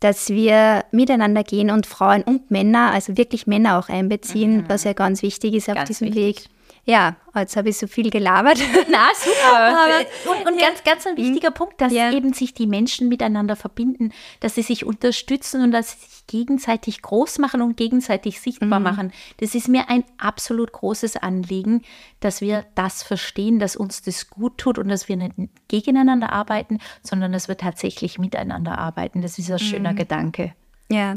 dass 0.01 0.29
wir 0.29 0.85
miteinander 0.91 1.45
gehen 1.45 1.71
und 1.71 1.87
Frauen 1.87 2.23
und 2.23 2.51
Männer, 2.51 2.91
also 2.93 3.17
wirklich 3.17 3.47
Männer 3.47 3.79
auch 3.79 3.89
einbeziehen, 3.89 4.59
mhm. 4.59 4.65
was 4.69 4.85
ja 4.85 4.93
ganz 4.93 5.23
wichtig 5.23 5.55
ist 5.55 5.69
auf 5.69 5.77
ganz 5.77 5.89
diesem 5.89 6.09
wichtig. 6.09 6.45
Weg. 6.45 6.54
Ja, 6.87 7.17
jetzt 7.35 7.57
habe 7.57 7.71
ich 7.71 7.79
so 7.79 7.87
viel 7.87 8.11
gelabert. 8.11 8.59
Na, 8.91 9.09
super. 9.15 10.05
Und, 10.31 10.47
und 10.47 10.61
ja. 10.61 10.69
ganz, 10.69 10.85
ganz 10.85 11.07
ein 11.07 11.17
wichtiger 11.17 11.51
mhm. 11.51 11.55
Punkt, 11.55 11.81
dass 11.81 11.93
ja. 11.93 12.13
eben 12.13 12.33
sich 12.33 12.55
die 12.55 12.67
Menschen 12.67 13.09
miteinander 13.09 13.57
verbinden, 13.57 14.13
dass 14.41 14.55
sie 14.55 14.63
sich 14.63 14.85
unterstützen 14.85 15.63
und 15.63 15.73
dass 15.73 15.93
sie 15.93 16.07
sich 16.07 16.27
gegenseitig 16.27 17.03
groß 17.03 17.39
machen 17.39 17.63
und 17.63 17.77
gegenseitig 17.77 18.41
sichtbar 18.41 18.81
mhm. 18.81 18.85
machen. 18.85 19.13
Das 19.39 19.55
ist 19.55 19.69
mir 19.69 19.89
ein 19.89 20.05
absolut 20.19 20.73
großes 20.73 21.17
Anliegen, 21.17 21.83
dass 22.21 22.41
wir 22.41 22.65
das 22.75 23.03
verstehen, 23.03 23.59
dass 23.59 23.76
uns 23.76 24.03
das 24.03 24.31
gut 24.31 24.59
tut 24.59 24.79
und 24.79 24.88
dass 24.88 25.09
wir 25.09 25.17
nicht 25.17 25.35
gegeneinander 25.69 26.33
arbeiten, 26.33 26.79
sondern 27.03 27.33
dass 27.33 27.49
wir 27.49 27.57
tatsächlich 27.57 28.19
miteinander 28.19 28.79
arbeiten. 28.79 29.23
Das 29.23 29.38
ist 29.38 29.50
ein 29.50 29.59
schöner 29.59 29.93
mhm. 29.93 29.97
Gedanke. 29.97 30.55
Ja, 30.91 31.14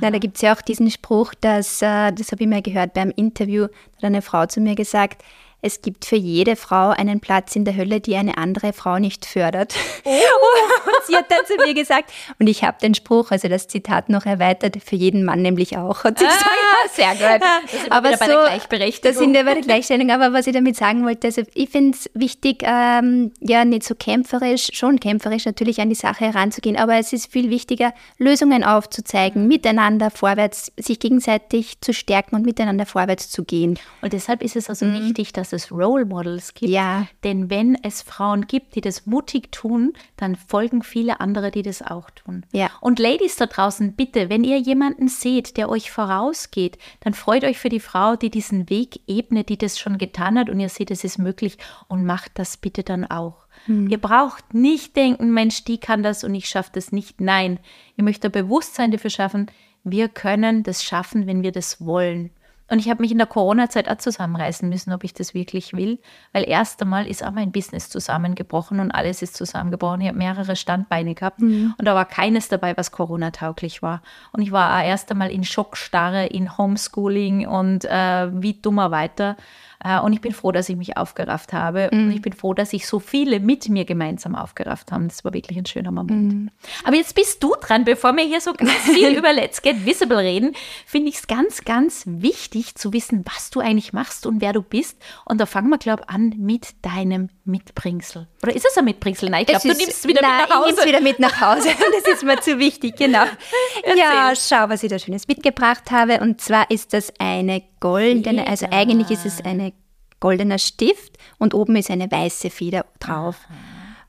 na, 0.00 0.10
da 0.10 0.18
gibt 0.18 0.36
es 0.36 0.42
ja 0.42 0.54
auch 0.54 0.60
diesen 0.60 0.90
Spruch, 0.90 1.34
dass, 1.40 1.82
äh, 1.82 2.12
das 2.12 2.32
habe 2.32 2.42
ich 2.42 2.48
mal 2.48 2.62
gehört 2.62 2.94
beim 2.94 3.10
Interview, 3.10 3.64
hat 3.64 4.04
eine 4.04 4.22
Frau 4.22 4.46
zu 4.46 4.60
mir 4.60 4.74
gesagt, 4.74 5.22
es 5.66 5.82
gibt 5.82 6.04
für 6.04 6.16
jede 6.16 6.54
Frau 6.54 6.90
einen 6.90 7.20
Platz 7.20 7.56
in 7.56 7.64
der 7.64 7.76
Hölle, 7.76 8.00
die 8.00 8.16
eine 8.16 8.38
andere 8.38 8.72
Frau 8.72 8.98
nicht 8.98 9.26
fördert. 9.26 9.74
Oh. 10.04 10.10
und 10.10 10.92
sie 11.06 11.16
hat 11.16 11.30
dann 11.30 11.44
zu 11.44 11.56
mir 11.56 11.74
gesagt, 11.74 12.12
und 12.38 12.46
ich 12.46 12.62
habe 12.62 12.78
den 12.80 12.94
Spruch, 12.94 13.32
also 13.32 13.48
das 13.48 13.66
Zitat 13.66 14.08
noch 14.08 14.26
erweitert, 14.26 14.76
für 14.84 14.94
jeden 14.94 15.24
Mann 15.24 15.42
nämlich 15.42 15.76
auch, 15.76 16.04
hat 16.04 16.20
sie 16.20 16.26
ah, 16.26 16.28
gesagt. 16.30 16.94
Sehr 16.94 17.38
gut. 17.38 17.92
Aber 17.92 18.16
so. 18.16 19.02
Das 19.02 19.18
sind 19.18 19.34
wir 19.34 19.44
bei 19.44 19.54
der 19.54 19.62
Gleichstellung. 19.62 20.10
Aber 20.10 20.32
was 20.32 20.46
ich 20.46 20.52
damit 20.52 20.76
sagen 20.76 21.04
wollte, 21.04 21.26
also 21.26 21.42
ich 21.54 21.68
finde 21.68 21.96
es 21.96 22.08
wichtig, 22.14 22.62
ähm, 22.62 23.32
ja 23.40 23.64
nicht 23.64 23.82
so 23.82 23.94
kämpferisch, 23.94 24.68
schon 24.72 25.00
kämpferisch 25.00 25.46
natürlich 25.46 25.80
an 25.80 25.88
die 25.88 25.96
Sache 25.96 26.26
heranzugehen, 26.26 26.76
aber 26.76 26.94
es 26.94 27.12
ist 27.12 27.30
viel 27.32 27.50
wichtiger, 27.50 27.92
Lösungen 28.18 28.62
aufzuzeigen, 28.62 29.48
miteinander 29.48 30.10
vorwärts, 30.10 30.72
sich 30.76 31.00
gegenseitig 31.00 31.80
zu 31.80 31.92
stärken 31.92 32.36
und 32.36 32.46
miteinander 32.46 32.86
vorwärts 32.86 33.30
zu 33.30 33.44
gehen. 33.44 33.78
Und 34.02 34.12
deshalb 34.12 34.42
ist 34.42 34.54
es 34.54 34.68
also 34.68 34.86
mhm. 34.86 35.08
wichtig, 35.08 35.32
dass 35.32 35.52
es 35.52 35.55
Role 35.72 36.04
Models 36.04 36.54
gibt. 36.54 36.72
Ja. 36.72 37.06
Denn 37.24 37.50
wenn 37.50 37.76
es 37.82 38.02
Frauen 38.02 38.46
gibt, 38.46 38.74
die 38.74 38.80
das 38.80 39.06
mutig 39.06 39.52
tun, 39.52 39.92
dann 40.16 40.36
folgen 40.36 40.82
viele 40.82 41.20
andere, 41.20 41.50
die 41.50 41.62
das 41.62 41.82
auch 41.82 42.10
tun. 42.10 42.44
Ja. 42.52 42.70
Und 42.80 42.98
Ladies 42.98 43.36
da 43.36 43.46
draußen, 43.46 43.94
bitte, 43.94 44.28
wenn 44.30 44.44
ihr 44.44 44.58
jemanden 44.58 45.08
seht, 45.08 45.56
der 45.56 45.68
euch 45.68 45.90
vorausgeht, 45.90 46.78
dann 47.00 47.14
freut 47.14 47.44
euch 47.44 47.58
für 47.58 47.68
die 47.68 47.80
Frau, 47.80 48.16
die 48.16 48.30
diesen 48.30 48.68
Weg 48.70 49.00
ebnet, 49.06 49.48
die 49.48 49.58
das 49.58 49.78
schon 49.78 49.98
getan 49.98 50.38
hat 50.38 50.50
und 50.50 50.60
ihr 50.60 50.68
seht, 50.68 50.90
es 50.90 51.04
ist 51.04 51.18
möglich 51.18 51.58
und 51.88 52.04
macht 52.04 52.32
das 52.34 52.56
bitte 52.56 52.82
dann 52.82 53.04
auch. 53.04 53.46
Hm. 53.66 53.88
Ihr 53.88 53.98
braucht 53.98 54.54
nicht 54.54 54.96
denken, 54.96 55.32
Mensch, 55.32 55.64
die 55.64 55.78
kann 55.78 56.02
das 56.02 56.24
und 56.24 56.34
ich 56.34 56.48
schaffe 56.48 56.70
das 56.74 56.92
nicht. 56.92 57.20
Nein, 57.20 57.58
ihr 57.96 58.04
möchtet 58.04 58.32
Bewusstsein 58.32 58.90
dafür 58.90 59.10
schaffen, 59.10 59.50
wir 59.84 60.08
können 60.08 60.64
das 60.64 60.82
schaffen, 60.82 61.26
wenn 61.26 61.42
wir 61.42 61.52
das 61.52 61.84
wollen. 61.84 62.30
Und 62.68 62.80
ich 62.80 62.90
habe 62.90 63.02
mich 63.02 63.12
in 63.12 63.18
der 63.18 63.26
Corona-Zeit 63.26 63.88
auch 63.88 63.98
zusammenreißen 63.98 64.68
müssen, 64.68 64.92
ob 64.92 65.04
ich 65.04 65.14
das 65.14 65.34
wirklich 65.34 65.72
will. 65.72 65.98
Weil 66.32 66.48
erst 66.48 66.82
einmal 66.82 67.06
ist 67.06 67.24
auch 67.24 67.30
mein 67.30 67.52
Business 67.52 67.88
zusammengebrochen 67.90 68.80
und 68.80 68.90
alles 68.90 69.22
ist 69.22 69.36
zusammengebrochen. 69.36 70.00
Ich 70.00 70.08
habe 70.08 70.18
mehrere 70.18 70.56
Standbeine 70.56 71.14
gehabt 71.14 71.40
mhm. 71.40 71.74
und 71.78 71.84
da 71.84 71.94
war 71.94 72.04
keines 72.04 72.48
dabei, 72.48 72.76
was 72.76 72.90
Corona-tauglich 72.90 73.82
war. 73.82 74.02
Und 74.32 74.42
ich 74.42 74.52
war 74.52 74.76
auch 74.76 74.84
erst 74.84 75.10
einmal 75.10 75.30
in 75.30 75.44
Schockstarre, 75.44 76.26
in 76.26 76.58
Homeschooling 76.58 77.46
und 77.46 77.84
äh, 77.84 78.42
wie 78.42 78.54
dummer 78.54 78.90
weiter. 78.90 79.36
Äh, 79.84 80.00
und 80.00 80.12
ich 80.12 80.20
bin 80.20 80.32
froh, 80.32 80.52
dass 80.52 80.68
ich 80.68 80.76
mich 80.76 80.96
aufgerafft 80.96 81.52
habe. 81.52 81.90
Mhm. 81.92 82.06
Und 82.06 82.12
ich 82.12 82.22
bin 82.22 82.32
froh, 82.32 82.54
dass 82.54 82.70
sich 82.70 82.86
so 82.86 82.98
viele 82.98 83.40
mit 83.40 83.68
mir 83.68 83.84
gemeinsam 83.84 84.34
aufgerafft 84.34 84.92
haben. 84.92 85.08
Das 85.08 85.24
war 85.24 85.32
wirklich 85.32 85.58
ein 85.58 85.66
schöner 85.66 85.92
Moment. 85.92 86.32
Mhm. 86.32 86.50
Aber 86.84 86.96
jetzt 86.96 87.14
bist 87.14 87.42
du 87.42 87.54
dran, 87.60 87.84
bevor 87.84 88.14
wir 88.16 88.24
hier 88.24 88.40
so 88.40 88.52
ganz 88.52 88.72
viel 88.72 89.08
über 89.16 89.32
Let's 89.32 89.62
Get 89.62 89.84
Visible 89.84 90.18
reden, 90.18 90.52
finde 90.86 91.08
ich 91.08 91.16
es 91.16 91.26
ganz, 91.26 91.64
ganz 91.64 92.04
wichtig 92.06 92.74
zu 92.74 92.92
wissen, 92.92 93.24
was 93.24 93.50
du 93.50 93.60
eigentlich 93.60 93.92
machst 93.92 94.26
und 94.26 94.40
wer 94.40 94.52
du 94.52 94.62
bist. 94.62 94.96
Und 95.24 95.40
da 95.40 95.46
fangen 95.46 95.68
wir, 95.68 95.78
glaube 95.78 96.02
ich, 96.06 96.14
an 96.14 96.34
mit 96.36 96.74
deinem 96.82 97.28
Mitbringsel. 97.44 98.26
Oder 98.42 98.54
ist 98.54 98.66
es 98.66 98.76
ein 98.76 98.84
Mitbringsel? 98.84 99.30
Nein, 99.30 99.42
ich 99.42 99.46
glaube, 99.46 99.62
du 99.62 99.68
nimmst 99.68 99.88
es 99.88 100.06
wieder 100.06 100.22
nein, 100.22 100.42
mit 100.42 100.50
nach 100.50 100.56
Hause. 100.56 100.76
Ich 100.80 100.86
wieder 100.86 101.00
mit 101.00 101.18
nach 101.18 101.40
Hause. 101.40 101.68
Das 101.96 102.14
ist 102.14 102.24
mir 102.24 102.40
zu 102.40 102.58
wichtig, 102.58 102.96
genau. 102.96 103.24
Ja, 103.96 104.32
schau, 104.36 104.68
was 104.68 104.82
ich 104.82 104.90
da 104.90 104.98
Schönes 104.98 105.28
mitgebracht 105.28 105.90
habe. 105.90 106.20
Und 106.20 106.40
zwar 106.40 106.70
ist 106.70 106.92
das 106.92 107.12
eine 107.18 107.62
goldene, 107.80 108.46
also 108.46 108.66
eigentlich 108.70 109.10
ist 109.10 109.26
es 109.26 109.44
ein 109.44 109.72
goldener 110.20 110.58
Stift 110.58 111.18
und 111.38 111.54
oben 111.54 111.76
ist 111.76 111.90
eine 111.90 112.10
weiße 112.10 112.50
Feder 112.50 112.86
drauf. 112.98 113.36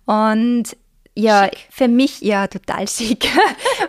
Und 0.06 0.76
ja, 1.18 1.46
schick. 1.46 1.68
für 1.72 1.88
mich 1.88 2.22
ja 2.22 2.48
total 2.48 2.88
schick. 2.88 3.28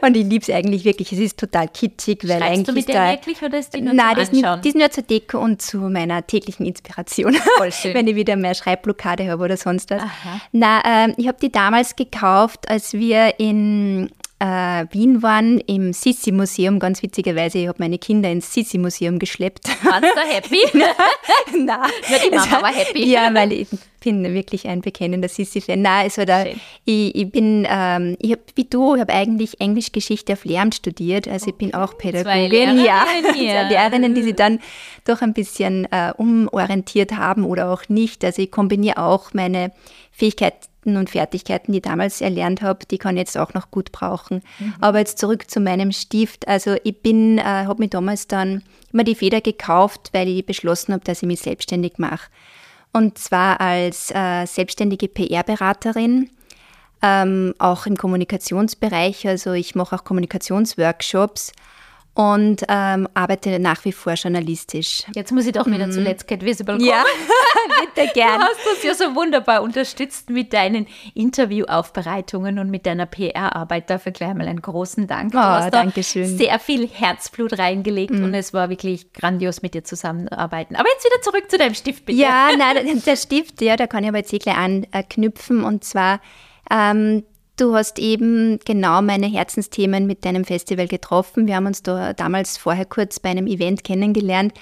Und 0.01 0.17
ich 0.17 0.25
liebe 0.25 0.43
es 0.43 0.51
eigentlich 0.51 0.85
wirklich. 0.85 1.13
Es 1.13 1.19
ist 1.19 1.39
total 1.39 1.69
kitschig, 1.69 2.21
weil 2.23 2.39
Schreibst 2.39 2.45
eigentlich. 2.45 2.67
Du 2.67 2.73
mit 2.73 2.89
ist 2.89 2.95
da, 2.95 3.11
wirklich 3.11 3.43
oder 3.43 3.59
ist 3.59 3.75
die 3.75 3.81
nur 3.83 3.93
Nein, 3.93 4.15
zum 4.15 4.43
das 4.43 4.57
ist, 4.57 4.65
die 4.65 4.69
ist 4.71 4.77
nur 4.77 4.91
zur 4.91 5.03
Deko 5.05 5.39
und 5.39 5.61
zu 5.61 5.77
meiner 5.79 6.27
täglichen 6.27 6.65
Inspiration. 6.65 7.35
Voll 7.59 7.73
schön. 7.73 7.95
Wenn 7.95 8.07
ich 8.07 8.17
wieder 8.17 8.37
mehr 8.37 8.55
Schreibblockade 8.55 9.31
habe 9.31 9.45
oder 9.45 9.59
sonst 9.59 9.91
was. 9.91 10.03
Aha. 10.03 10.41
Na, 10.53 10.83
ähm, 10.87 11.15
ich 11.19 11.29
habe 11.29 11.39
die 11.41 11.53
damals 11.53 11.97
gekauft, 11.97 12.69
als 12.71 12.95
wir 12.95 13.39
in 13.39 14.11
äh, 14.41 14.87
Wien 14.93 15.23
waren, 15.23 15.59
im 15.59 15.93
Sissi-Museum, 15.93 16.79
ganz 16.79 17.03
witzigerweise, 17.03 17.59
ich 17.59 17.69
habe 17.69 17.79
meine 17.81 17.99
Kinder 17.99 18.31
ins 18.31 18.53
Sissi-Museum 18.53 19.19
geschleppt. 19.19 19.69
Warst 19.83 20.03
du 20.03 20.21
happy? 20.21 20.61
Nein. 21.59 21.67
Ja, 22.09 22.19
die 22.25 22.35
Mama 22.35 22.63
war 22.63 22.73
happy. 22.73 23.05
Ja, 23.05 23.35
weil 23.35 23.53
ich 23.53 23.69
bin 24.01 24.23
wirklich 24.33 24.69
ein 24.69 24.81
bekennender 24.81 25.29
Sissi-Fan. 25.29 25.83
Nein, 25.83 26.11
war 26.17 26.27
da, 26.27 26.45
ich, 26.85 27.15
ich 27.15 27.31
bin, 27.31 27.67
ähm, 27.69 28.17
ich 28.21 28.33
hab, 28.33 28.39
wie 28.55 28.65
du, 28.65 28.95
ich 28.95 29.01
habe 29.01 29.13
eigentlich 29.13 29.61
Englischgeschichte 29.61 30.35
auf 30.35 30.45
Lehramt 30.45 30.77
studiert, 30.77 31.27
also 31.27 31.49
ich 31.49 31.57
bin 31.57 31.75
auch 31.75 31.99
Pädagogin. 31.99 32.79
ja, 32.79 33.07
ja. 33.35 33.69
Lehrerinnen, 33.69 34.15
die 34.15 34.23
sich 34.23 34.37
dann 34.37 34.61
doch 35.05 35.21
ein 35.21 35.33
bisschen 35.33 35.87
äh, 35.91 36.13
umorientiert 36.17 37.17
haben 37.17 37.45
oder 37.45 37.73
auch 37.73 37.89
nicht. 37.89 38.25
Also 38.25 38.41
ich 38.43 38.53
kombiniere 38.53 38.99
auch 38.99 39.35
meine 39.35 39.73
Fähigkeit 40.13 40.55
und 40.97 41.11
Fertigkeiten, 41.11 41.73
die 41.73 41.79
ich 41.79 41.83
damals 41.83 42.21
erlernt 42.21 42.63
habe, 42.63 42.87
die 42.91 42.99
kann 42.99 43.17
ich 43.17 43.21
jetzt 43.21 43.37
auch 43.37 43.55
noch 43.55 43.71
gut 43.71 43.93
brauchen. 43.93 44.43
Mhm. 44.59 44.75
Aber 44.81 44.99
jetzt 44.99 45.19
zurück 45.19 45.51
zu 45.51 45.61
meinem 45.61 45.93
Stift. 45.93 46.49
Also 46.49 46.77
ich 46.85 47.01
bin, 47.03 47.39
äh, 47.39 47.43
habe 47.43 47.83
mir 47.83 47.89
damals 47.89 48.27
dann 48.27 48.63
immer 48.93 49.05
die 49.05 49.15
Feder 49.15 49.41
gekauft, 49.41 50.11
weil 50.13 50.29
ich 50.29 50.47
beschlossen 50.47 50.93
habe, 50.93 51.05
dass 51.05 51.23
ich 51.23 51.27
mich 51.27 51.41
selbstständig 51.41 51.95
mache. 51.99 52.29
Und 52.93 53.19
zwar 53.19 53.61
als 53.61 54.11
äh, 54.11 54.47
selbstständige 54.47 55.09
PR-Beraterin, 55.09 56.31
ähm, 57.03 57.55
auch 57.59 57.87
im 57.87 57.97
Kommunikationsbereich. 57.97 59.29
Also 59.29 59.53
ich 59.53 59.75
mache 59.75 59.95
auch 59.95 60.05
Kommunikationsworkshops 60.05 61.53
und 62.19 62.65
ähm, 62.69 63.07
arbeite 63.15 63.61
nach 63.61 63.85
wie 63.85 63.93
vor 63.93 64.15
journalistisch. 64.15 65.05
Jetzt 65.15 65.31
muss 65.31 65.47
ich 65.47 65.53
doch 65.53 65.67
wieder 65.67 65.87
mhm. 65.87 65.93
zu 65.93 66.01
Let's 66.01 66.27
Get 66.27 66.45
Visible 66.45 66.77
kommen. 66.77 66.85
Ja, 66.85 67.05
bitte 67.95 68.11
gern. 68.13 68.41
Du 68.41 68.45
hast 68.45 68.67
uns 68.75 68.83
ja 68.83 68.93
so 68.93 69.15
wunderbar 69.15 69.63
unterstützt 69.63 70.29
mit 70.29 70.53
deinen 70.53 70.89
Interviewaufbereitungen 71.15 72.59
und 72.59 72.73
mit 72.73 72.87
deiner 72.87 73.07
PR-Arbeit. 73.07 73.89
Dafür 73.89 74.11
gleich 74.11 74.35
mal 74.35 74.49
einen 74.49 74.61
großen 74.61 75.07
Dank. 75.07 75.31
Du 75.31 75.39
oh, 75.39 75.43
hast 75.43 75.73
danke 75.73 76.03
schön. 76.03 76.37
sehr 76.37 76.59
viel 76.59 76.89
Herzblut 76.89 77.57
reingelegt 77.57 78.15
mhm. 78.15 78.25
und 78.25 78.35
es 78.35 78.53
war 78.53 78.69
wirklich 78.69 79.13
grandios, 79.13 79.63
mit 79.63 79.75
dir 79.75 79.85
zusammenzuarbeiten. 79.85 80.75
Aber 80.75 80.89
jetzt 80.93 81.05
wieder 81.05 81.23
zurück 81.23 81.49
zu 81.49 81.57
deinem 81.57 81.75
Stift, 81.75 82.05
bitte. 82.05 82.19
Ja, 82.19 82.49
nein, 82.59 83.01
der 83.07 83.17
Stift, 83.17 83.63
ja, 83.63 83.77
da 83.77 83.87
kann 83.87 84.03
ich 84.03 84.09
aber 84.09 84.19
jetzt 84.19 84.33
eh 84.33 84.39
gleich 84.39 84.57
anknüpfen 84.57 85.63
und 85.63 85.85
zwar 85.85 86.21
ähm, 86.69 87.23
Du 87.59 87.75
hast 87.75 87.99
eben 87.99 88.61
genau 88.65 89.03
meine 89.03 89.27
Herzensthemen 89.27 90.07
mit 90.07 90.25
deinem 90.25 90.45
Festival 90.45 90.87
getroffen. 90.87 91.49
Wir 91.49 91.57
haben 91.57 91.67
uns 91.67 91.83
da 91.83 92.13
damals 92.13 92.57
vorher 92.57 92.85
kurz 92.85 93.19
bei 93.19 93.31
einem 93.31 93.49
Event 93.49 93.83
kennengelernt. 93.83 94.53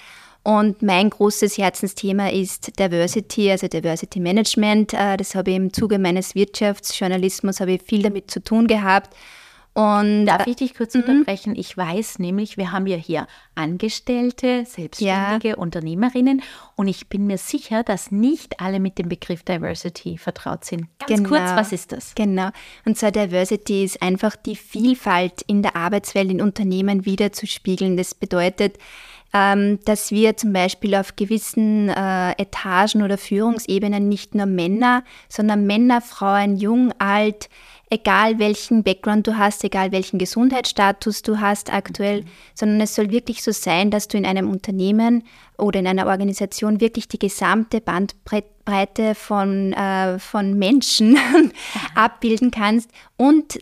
Und 0.42 0.80
mein 0.80 1.10
großes 1.10 1.58
Herzensthema 1.58 2.30
ist 2.30 2.78
Diversity, 2.78 3.50
also 3.50 3.68
Diversity 3.68 4.18
Management. 4.18 4.94
Äh, 4.94 5.18
das 5.18 5.34
habe 5.34 5.50
ich 5.50 5.56
im 5.56 5.74
Zuge 5.74 5.98
meines 5.98 6.34
Wirtschaftsjournalismus 6.34 7.60
habe 7.60 7.72
ich 7.72 7.82
viel 7.82 8.02
damit 8.02 8.30
zu 8.30 8.42
tun 8.42 8.66
gehabt. 8.66 9.14
Und 9.76 10.24
Darf 10.24 10.46
ich 10.46 10.56
dich 10.56 10.74
kurz 10.74 10.94
mhm. 10.94 11.02
unterbrechen? 11.02 11.54
Ich 11.54 11.76
weiß 11.76 12.18
nämlich, 12.18 12.56
wir 12.56 12.72
haben 12.72 12.86
ja 12.86 12.96
hier 12.96 13.26
Angestellte, 13.54 14.64
selbstständige 14.64 15.48
ja. 15.48 15.56
Unternehmerinnen 15.56 16.40
und 16.76 16.88
ich 16.88 17.08
bin 17.08 17.26
mir 17.26 17.36
sicher, 17.36 17.82
dass 17.82 18.10
nicht 18.10 18.58
alle 18.58 18.80
mit 18.80 18.96
dem 18.96 19.10
Begriff 19.10 19.42
Diversity 19.42 20.16
vertraut 20.16 20.64
sind. 20.64 20.86
Ganz 21.00 21.22
genau. 21.22 21.28
kurz, 21.28 21.50
was 21.54 21.72
ist 21.72 21.92
das? 21.92 22.14
Genau. 22.14 22.48
Und 22.86 22.96
zwar 22.96 23.10
Diversity 23.10 23.84
ist 23.84 24.00
einfach 24.00 24.34
die 24.34 24.56
Vielfalt 24.56 25.42
in 25.46 25.62
der 25.62 25.76
Arbeitswelt 25.76 26.30
in 26.30 26.40
Unternehmen 26.40 27.04
wiederzuspiegeln. 27.04 27.98
Das 27.98 28.14
bedeutet, 28.14 28.78
ähm, 29.34 29.80
dass 29.84 30.10
wir 30.10 30.38
zum 30.38 30.54
Beispiel 30.54 30.94
auf 30.94 31.16
gewissen 31.16 31.90
äh, 31.90 32.32
Etagen 32.40 33.02
oder 33.02 33.18
Führungsebenen 33.18 34.08
nicht 34.08 34.34
nur 34.34 34.46
Männer, 34.46 35.04
sondern 35.28 35.66
Männer, 35.66 36.00
Frauen, 36.00 36.56
jung, 36.56 36.92
alt, 36.98 37.50
egal 37.90 38.38
welchen 38.38 38.82
Background 38.82 39.26
du 39.26 39.36
hast, 39.36 39.62
egal 39.64 39.92
welchen 39.92 40.18
Gesundheitsstatus 40.18 41.22
du 41.22 41.40
hast 41.40 41.72
aktuell, 41.72 42.22
mhm. 42.22 42.26
sondern 42.54 42.80
es 42.80 42.94
soll 42.94 43.10
wirklich 43.10 43.42
so 43.42 43.52
sein, 43.52 43.90
dass 43.90 44.08
du 44.08 44.18
in 44.18 44.26
einem 44.26 44.50
Unternehmen 44.50 45.24
oder 45.56 45.80
in 45.80 45.86
einer 45.86 46.06
Organisation 46.06 46.80
wirklich 46.80 47.08
die 47.08 47.18
gesamte 47.18 47.80
Bandbreite 47.80 49.14
von, 49.14 49.72
äh, 49.72 50.18
von 50.18 50.58
Menschen 50.58 51.18
abbilden 51.94 52.50
kannst 52.50 52.90
und 53.16 53.58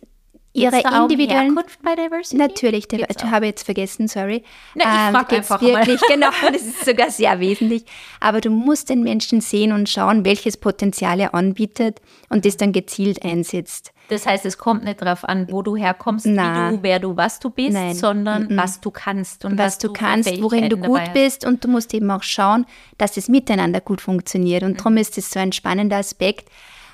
ihre 0.54 0.76
individuellen 0.76 1.50
um 1.50 1.57
Herkunft 1.57 1.83
bei 1.83 1.95
Diversity? 1.97 2.37
Natürlich, 2.37 2.88
der, 2.88 3.11
ich 3.11 3.25
habe 3.25 3.47
jetzt 3.47 3.64
vergessen, 3.64 4.09
sorry. 4.09 4.43
Na, 4.75 4.85
ich 4.85 5.09
ähm, 5.09 5.16
einfach 5.16 5.61
wirklich, 5.61 6.00
mal. 6.00 6.09
genau, 6.09 6.31
das 6.50 6.62
ist 6.62 6.85
sogar 6.85 7.11
sehr 7.11 7.38
wesentlich. 7.40 7.85
Aber 8.21 8.40
du 8.40 8.50
musst 8.50 8.88
den 8.88 9.02
Menschen 9.02 9.40
sehen 9.40 9.73
und 9.73 9.88
schauen, 9.88 10.25
welches 10.25 10.57
Potenzial 10.57 11.21
er 11.21 11.35
anbietet 11.35 12.00
und 12.31 12.47
das 12.47 12.57
dann 12.57 12.73
gezielt 12.73 13.25
einsetzt. 13.25 13.94
Das 14.08 14.26
heißt, 14.26 14.44
es 14.44 14.58
kommt 14.58 14.84
nicht 14.84 15.00
darauf 15.00 15.25
an, 15.25 15.46
wo 15.50 15.62
du 15.62 15.76
herkommst, 15.76 16.26
Na. 16.26 16.70
wie 16.70 16.76
du, 16.76 16.82
wer 16.82 16.99
du, 16.99 17.16
was 17.16 17.40
du 17.40 17.50
bist, 17.50 17.73
Nein. 17.73 17.94
sondern 17.94 18.44
mm 18.49 18.56
was 18.56 18.80
du 18.80 18.90
kannst 18.90 19.44
und 19.44 19.58
was, 19.58 19.75
was 19.75 19.78
du 19.78 19.92
kannst, 19.92 20.42
worin 20.42 20.68
du 20.68 20.76
gut 20.76 21.12
bist 21.12 21.44
und 21.44 21.64
du 21.64 21.68
musst 21.68 21.92
eben 21.92 22.11
auch 22.11 22.23
schauen, 22.23 22.66
dass 22.99 23.16
es 23.16 23.28
miteinander 23.28 23.80
gut 23.80 24.00
funktioniert. 24.00 24.62
Und 24.62 24.73
mhm. 24.73 24.76
darum 24.76 24.96
ist 24.96 25.18
es 25.18 25.30
so 25.30 25.40
ein 25.40 25.52
spannender 25.52 25.96
Aspekt. 25.96 26.49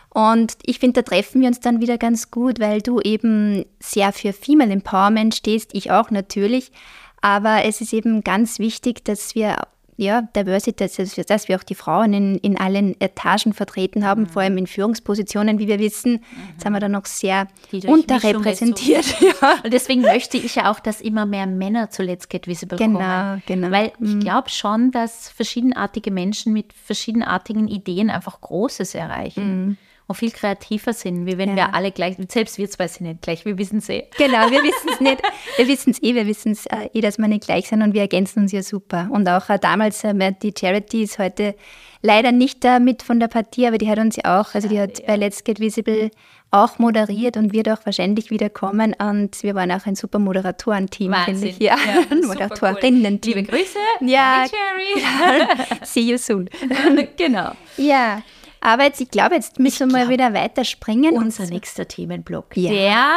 Und 0.08 0.56
ich 0.64 0.78
finde, 0.78 1.02
da 1.02 1.10
treffen 1.10 1.40
wir 1.40 1.48
uns 1.48 1.60
dann 1.60 1.80
wieder 1.80 1.98
ganz 1.98 2.30
gut, 2.30 2.58
weil 2.58 2.80
du 2.80 3.00
eben 3.00 3.64
sehr 3.78 4.12
für 4.12 4.32
Female 4.32 4.72
Empowerment 4.72 5.34
stehst, 5.34 5.74
ich 5.74 5.90
auch 5.92 6.10
natürlich. 6.10 6.72
Aber 7.20 7.64
es 7.64 7.80
ist 7.80 7.92
eben 7.92 8.22
ganz 8.22 8.58
wichtig, 8.58 9.04
dass 9.04 9.34
wir 9.34 9.56
ja, 10.00 10.23
Diversity, 10.23 10.85
dass, 10.85 10.97
dass 11.26 11.49
wir 11.49 11.57
auch 11.57 11.62
die 11.62 11.75
Frauen 11.75 12.14
in, 12.14 12.37
in 12.37 12.59
allen 12.59 12.99
Etagen 13.00 13.52
vertreten 13.52 14.07
haben, 14.07 14.23
mhm. 14.23 14.26
vor 14.28 14.42
allem 14.42 14.57
in 14.57 14.66
Führungspositionen, 14.66 15.59
wie 15.59 15.69
wir 15.69 15.78
wissen, 15.78 16.12
mhm. 16.12 16.61
sind 16.61 16.73
wir 16.73 16.80
da 16.80 16.88
noch 16.88 17.04
sehr 17.04 17.49
unterrepräsentiert. 17.87 19.04
So. 19.04 19.26
ja. 19.42 19.61
Und 19.62 19.73
deswegen 19.73 20.00
möchte 20.00 20.38
ich 20.38 20.54
ja 20.54 20.71
auch, 20.71 20.80
dass 20.80 21.02
immer 21.02 21.26
mehr 21.26 21.47
Männer 21.47 21.90
zu 21.90 22.02
Let's 22.02 22.28
Get 22.28 22.47
Visible 22.47 22.78
genau, 22.78 22.99
kommen. 22.99 23.42
Genau, 23.47 23.71
Weil 23.71 23.92
ich 24.00 24.14
mhm. 24.14 24.21
glaube 24.21 24.49
schon, 24.49 24.90
dass 24.90 25.28
verschiedenartige 25.28 26.11
Menschen 26.11 26.54
mit 26.54 26.73
verschiedenartigen 26.73 27.69
Ideen 27.69 28.09
einfach 28.09 28.40
Großes 28.40 28.95
erreichen. 28.95 29.66
Mhm 29.66 29.76
und 30.10 30.16
viel 30.16 30.32
kreativer 30.32 30.92
sind, 30.92 31.24
wie 31.24 31.38
wenn 31.38 31.50
ja. 31.50 31.56
wir 31.56 31.74
alle 31.74 31.92
gleich, 31.92 32.16
selbst 32.28 32.58
wir 32.58 32.68
zwei 32.68 32.88
sind 32.88 33.06
nicht 33.06 33.22
gleich, 33.22 33.44
wir 33.44 33.56
wissen 33.58 33.78
es 33.78 33.88
eh. 33.88 34.08
Genau, 34.18 34.50
wir 34.50 34.62
wissen 34.62 34.90
es 34.92 35.00
nicht, 35.00 35.22
wir 35.56 35.68
wissen 35.68 35.90
es 35.90 36.02
eh, 36.02 36.14
wir 36.14 36.26
wissen 36.26 36.52
es 36.52 36.66
äh, 36.66 36.88
eh, 36.92 37.00
dass 37.00 37.18
wir 37.18 37.28
nicht 37.28 37.44
gleich 37.44 37.68
sind 37.68 37.80
und 37.82 37.94
wir 37.94 38.02
ergänzen 38.02 38.42
uns 38.42 38.52
ja 38.52 38.62
super. 38.62 39.08
Und 39.12 39.28
auch 39.28 39.48
äh, 39.48 39.58
damals, 39.60 40.02
äh, 40.02 40.32
die 40.42 40.52
Charity 40.58 41.04
ist 41.04 41.20
heute 41.20 41.54
leider 42.02 42.32
nicht 42.32 42.64
da 42.64 42.80
mit 42.80 43.04
von 43.04 43.20
der 43.20 43.28
Partie, 43.28 43.68
aber 43.68 43.78
die 43.78 43.88
hat 43.88 43.98
uns 43.98 44.16
ja 44.16 44.40
auch, 44.40 44.54
also 44.54 44.66
die 44.66 44.80
hat 44.80 44.98
ja. 44.98 45.06
bei 45.06 45.16
Let's 45.16 45.44
Get 45.44 45.60
Visible 45.60 46.10
auch 46.50 46.80
moderiert 46.80 47.36
und 47.36 47.52
wird 47.52 47.68
auch 47.68 47.86
wahrscheinlich 47.86 48.30
wieder 48.30 48.50
kommen. 48.50 48.94
Und 48.98 49.40
wir 49.44 49.54
waren 49.54 49.70
auch 49.70 49.86
ein 49.86 49.94
super 49.94 50.18
Moderatorenteam, 50.18 51.14
finde 51.24 51.46
ich. 51.46 51.60
Ja, 51.60 51.76
ja 51.76 52.26
Moderatorinnen-Team. 52.26 53.36
Liebe 53.36 53.48
Grüße. 53.48 53.78
Ja. 54.00 54.46
Cherry. 54.48 55.46
See 55.84 56.00
you 56.00 56.18
soon. 56.18 56.50
genau. 57.16 57.52
Ja. 57.76 58.22
Aber 58.60 58.84
jetzt, 58.84 59.00
ich 59.00 59.10
glaube, 59.10 59.34
jetzt 59.34 59.58
müssen 59.58 59.90
wir 59.90 60.04
mal 60.04 60.08
wieder 60.10 60.34
weiterspringen. 60.34 61.16
Unser 61.16 61.46
nächster 61.46 61.88
Themenblock. 61.88 62.56
Ja. 62.56 62.70
Der 62.70 63.16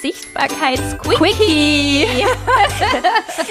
Sichtbarkeitsquickie. 0.00 2.06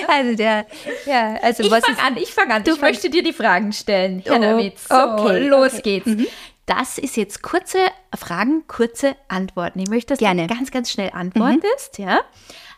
also 0.07 0.35
der, 0.35 0.65
ja, 1.05 1.35
also 1.41 1.63
ich 1.63 1.71
was 1.71 1.85
fang 1.85 1.97
an, 2.05 2.17
ich 2.17 2.33
fange 2.33 2.53
an. 2.53 2.63
Du 2.63 2.73
ich 2.73 2.81
möchte 2.81 3.09
dir 3.09 3.23
die 3.23 3.33
Fragen 3.33 3.73
stellen, 3.73 4.21
Herr 4.25 4.57
oh, 4.57 4.71
So, 4.75 4.95
okay, 4.95 5.47
los 5.47 5.73
okay. 5.73 5.81
geht's. 5.81 6.07
Mhm. 6.07 6.27
Das 6.65 6.97
ist 6.97 7.15
jetzt 7.15 7.43
kurze 7.43 7.77
Fragen, 8.15 8.63
kurze 8.67 9.15
Antworten. 9.27 9.79
Ich 9.79 9.89
möchte, 9.89 10.13
dass 10.13 10.19
Gerne. 10.19 10.47
du 10.47 10.53
ganz, 10.53 10.71
ganz 10.71 10.91
schnell 10.91 11.11
antwortest. 11.13 11.99
Mhm. 11.99 12.05
Ja. 12.05 12.21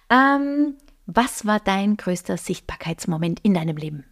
Ähm, 0.10 0.76
was 1.06 1.46
war 1.46 1.60
dein 1.60 1.96
größter 1.96 2.38
Sichtbarkeitsmoment 2.38 3.40
in 3.44 3.54
deinem 3.54 3.78
Leben? 3.78 4.06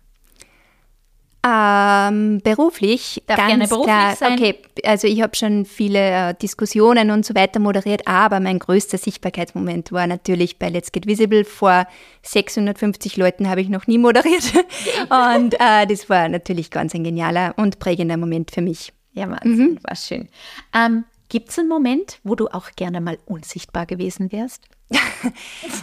Ähm, 1.48 2.40
beruflich, 2.44 3.22
Darf 3.28 3.38
ganz 3.38 3.50
gerne 3.50 3.68
beruflich 3.68 3.94
klar. 3.94 4.16
sein. 4.16 4.34
Okay, 4.34 4.56
also 4.84 5.08
ich 5.08 5.22
habe 5.22 5.36
schon 5.36 5.66
viele 5.66 6.00
äh, 6.30 6.34
Diskussionen 6.34 7.12
und 7.12 7.24
so 7.24 7.36
weiter 7.36 7.60
moderiert, 7.60 8.08
aber 8.08 8.40
mein 8.40 8.58
größter 8.58 8.98
Sichtbarkeitsmoment 8.98 9.92
war 9.92 10.08
natürlich 10.08 10.58
bei 10.58 10.70
Let's 10.70 10.92
Get 10.92 11.06
Visible. 11.06 11.46
Vor 11.46 11.86
650 12.24 13.18
Leuten 13.18 13.48
habe 13.48 13.62
ich 13.62 13.70
noch 13.70 13.86
nie 13.86 14.00
moderiert 14.00 14.54
und 15.36 15.54
äh, 15.60 15.86
das 15.86 16.10
war 16.10 16.28
natürlich 16.30 16.72
ganz 16.72 16.96
ein 16.96 17.04
genialer 17.04 17.54
und 17.58 17.78
prägender 17.78 18.18
Moment 18.18 18.50
für 18.50 18.62
mich. 18.62 18.92
Ja, 19.14 19.30
Wahnsinn, 19.30 19.80
war 19.84 19.96
schön. 19.96 20.28
Ähm, 20.74 21.06
Gibt 21.30 21.50
es 21.50 21.60
einen 21.60 21.70
Moment, 21.70 22.20
wo 22.24 22.34
du 22.36 22.48
auch 22.48 22.72
gerne 22.76 23.02
mal 23.02 23.20
unsichtbar 23.26 23.86
gewesen 23.86 24.32
wärst? 24.32 24.64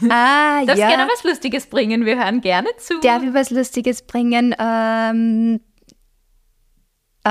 Ah, 0.09 0.65
Darfst 0.67 0.81
ja. 0.81 0.89
gerne 0.89 1.09
was 1.13 1.25
Lustiges 1.25 1.67
bringen, 1.67 2.05
wir 2.05 2.17
hören 2.17 2.41
gerne 2.41 2.69
zu. 2.79 2.99
Darf 3.01 3.23
ich 3.23 3.35
was 3.35 3.51
Lustiges 3.51 4.03
bringen? 4.03 4.55
Ähm, 4.59 5.61
äh, 7.25 7.29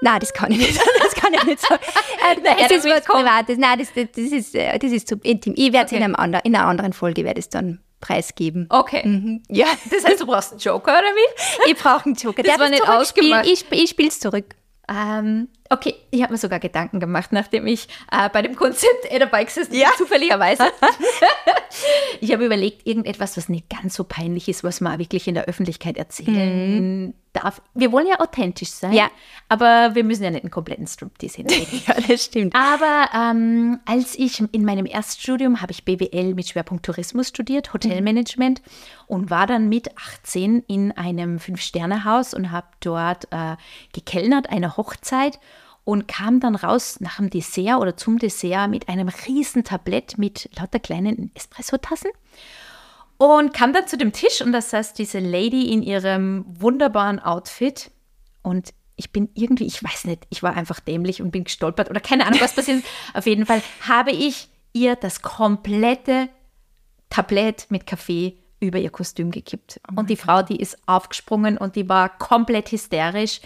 na, 0.00 0.18
das 0.20 0.32
kann 0.32 0.52
ich 0.52 0.58
nicht. 0.58 0.80
Das 1.02 1.14
kann 1.14 1.32
ich 1.34 1.44
nicht 1.44 1.60
sagen. 1.60 1.82
Äh, 2.30 2.40
Naja, 2.42 2.66
es 2.66 2.70
ist 2.72 2.84
damit 2.84 2.98
was 2.98 3.04
Privates. 3.16 3.58
Nein, 3.58 3.78
das, 3.78 3.88
das, 3.94 4.06
das, 4.14 4.24
ist, 4.32 4.54
äh, 4.54 4.78
das 4.78 4.90
ist 4.92 5.08
zu 5.08 5.16
intim. 5.22 5.54
Ich 5.56 5.72
werde 5.72 5.86
es 5.86 5.92
Okay. 5.92 6.04
in, 6.04 6.34
in 6.44 6.54
einer 6.56 6.66
anderen 6.66 6.92
Folge 6.92 7.24
werde 7.24 7.38
ich 7.38 7.46
es 7.46 7.48
dann 7.50 7.80
preisgeben. 8.00 8.66
Okay. 8.70 9.06
Mhm. 9.06 9.42
Ja, 9.48 9.66
Das 9.90 10.04
heißt, 10.04 10.20
du 10.20 10.26
brauchst 10.26 10.52
einen 10.52 10.60
Joker 10.60 10.92
oder 10.92 11.02
wie? 11.02 11.70
ich 11.70 11.76
brauche 11.78 12.06
einen 12.06 12.14
Joker. 12.14 12.42
Das 12.42 12.52
Darf 12.52 12.58
war 12.60 12.66
ich 12.66 12.72
nicht 12.72 12.88
ausgemacht. 12.88 13.46
Ich, 13.46 13.64
ich 13.70 13.90
spiele 13.90 14.08
es 14.08 14.20
zurück. 14.20 14.54
Ähm, 14.88 15.48
okay, 15.70 15.94
ich 16.10 16.22
habe 16.22 16.32
mir 16.32 16.38
sogar 16.38 16.58
Gedanken 16.60 17.00
gemacht, 17.00 17.32
nachdem 17.32 17.66
ich 17.66 17.88
äh, 18.10 18.28
bei 18.30 18.42
dem 18.42 18.56
Konzept 18.56 19.10
Ada 19.10 19.26
Bikes 19.26 19.56
ist, 19.56 19.72
zufälligerweise. 19.96 20.64
ich 22.20 22.32
habe 22.32 22.46
überlegt, 22.46 22.86
irgendetwas, 22.86 23.36
was 23.36 23.48
nicht 23.48 23.68
ganz 23.68 23.94
so 23.94 24.04
peinlich 24.04 24.48
ist, 24.48 24.64
was 24.64 24.80
man 24.80 24.98
wirklich 24.98 25.28
in 25.28 25.34
der 25.34 25.44
Öffentlichkeit 25.44 25.96
erzählen 25.96 27.14
darf. 27.32 27.60
Wir 27.74 27.92
wollen 27.92 28.06
ja 28.06 28.20
authentisch 28.20 28.70
sein, 28.70 28.92
Ja. 28.92 29.10
aber 29.48 29.94
wir 29.94 30.02
müssen 30.02 30.24
ja 30.24 30.30
nicht 30.30 30.44
einen 30.44 30.50
kompletten 30.50 30.86
Striptease 30.86 31.38
hinlegen. 31.38 31.82
Ja, 31.86 31.94
das 32.00 32.24
stimmt. 32.24 32.54
Aber 32.54 33.08
ähm, 33.14 33.80
als 33.84 34.18
ich 34.18 34.42
in 34.52 34.64
meinem 34.64 34.86
Erststudium 34.86 35.60
habe 35.60 35.72
ich 35.72 35.84
BWL 35.84 36.34
mit 36.34 36.48
Schwerpunkt 36.48 36.84
Tourismus 36.86 37.28
studiert, 37.28 37.72
Hotelmanagement 37.74 38.62
und 39.06 39.30
war 39.30 39.46
dann 39.46 39.68
mit 39.68 39.90
18 39.98 40.64
in 40.66 40.92
einem 40.92 41.38
Fünf-Sterne-Haus 41.38 42.34
und 42.34 42.50
habe 42.50 42.66
dort 42.80 43.28
äh, 43.30 43.56
gekellnert, 43.92 44.48
eine 44.50 44.76
Hochzeit 44.76 45.38
und 45.88 46.06
kam 46.06 46.38
dann 46.38 46.54
raus 46.54 47.00
nach 47.00 47.16
dem 47.16 47.30
Dessert 47.30 47.80
oder 47.80 47.96
zum 47.96 48.18
Dessert 48.18 48.68
mit 48.68 48.90
einem 48.90 49.08
riesen 49.08 49.64
Tablett 49.64 50.18
mit 50.18 50.50
lauter 50.58 50.80
kleinen 50.80 51.30
Espresso-Tassen 51.34 52.10
und 53.16 53.54
kam 53.54 53.72
dann 53.72 53.88
zu 53.88 53.96
dem 53.96 54.12
Tisch 54.12 54.42
und 54.42 54.52
da 54.52 54.60
saß 54.60 54.92
diese 54.92 55.18
Lady 55.18 55.72
in 55.72 55.82
ihrem 55.82 56.44
wunderbaren 56.46 57.20
Outfit 57.20 57.90
und 58.42 58.74
ich 58.96 59.12
bin 59.12 59.30
irgendwie, 59.32 59.64
ich 59.64 59.82
weiß 59.82 60.04
nicht, 60.04 60.26
ich 60.28 60.42
war 60.42 60.54
einfach 60.54 60.78
dämlich 60.78 61.22
und 61.22 61.30
bin 61.30 61.44
gestolpert 61.44 61.88
oder 61.88 62.00
keine 62.00 62.26
Ahnung, 62.26 62.42
was 62.42 62.52
passiert 62.54 62.80
ist. 62.80 62.86
Auf 63.14 63.24
jeden 63.24 63.46
Fall 63.46 63.62
habe 63.88 64.10
ich 64.10 64.50
ihr 64.74 64.94
das 64.94 65.22
komplette 65.22 66.28
Tablett 67.08 67.64
mit 67.70 67.86
Kaffee 67.86 68.36
über 68.60 68.78
ihr 68.78 68.90
Kostüm 68.90 69.30
gekippt. 69.30 69.80
und 69.96 70.10
die 70.10 70.16
Frau, 70.16 70.42
die 70.42 70.60
ist 70.60 70.76
aufgesprungen 70.84 71.56
und 71.56 71.76
die 71.76 71.88
war 71.88 72.10
komplett 72.10 72.72
hysterisch. 72.72 73.40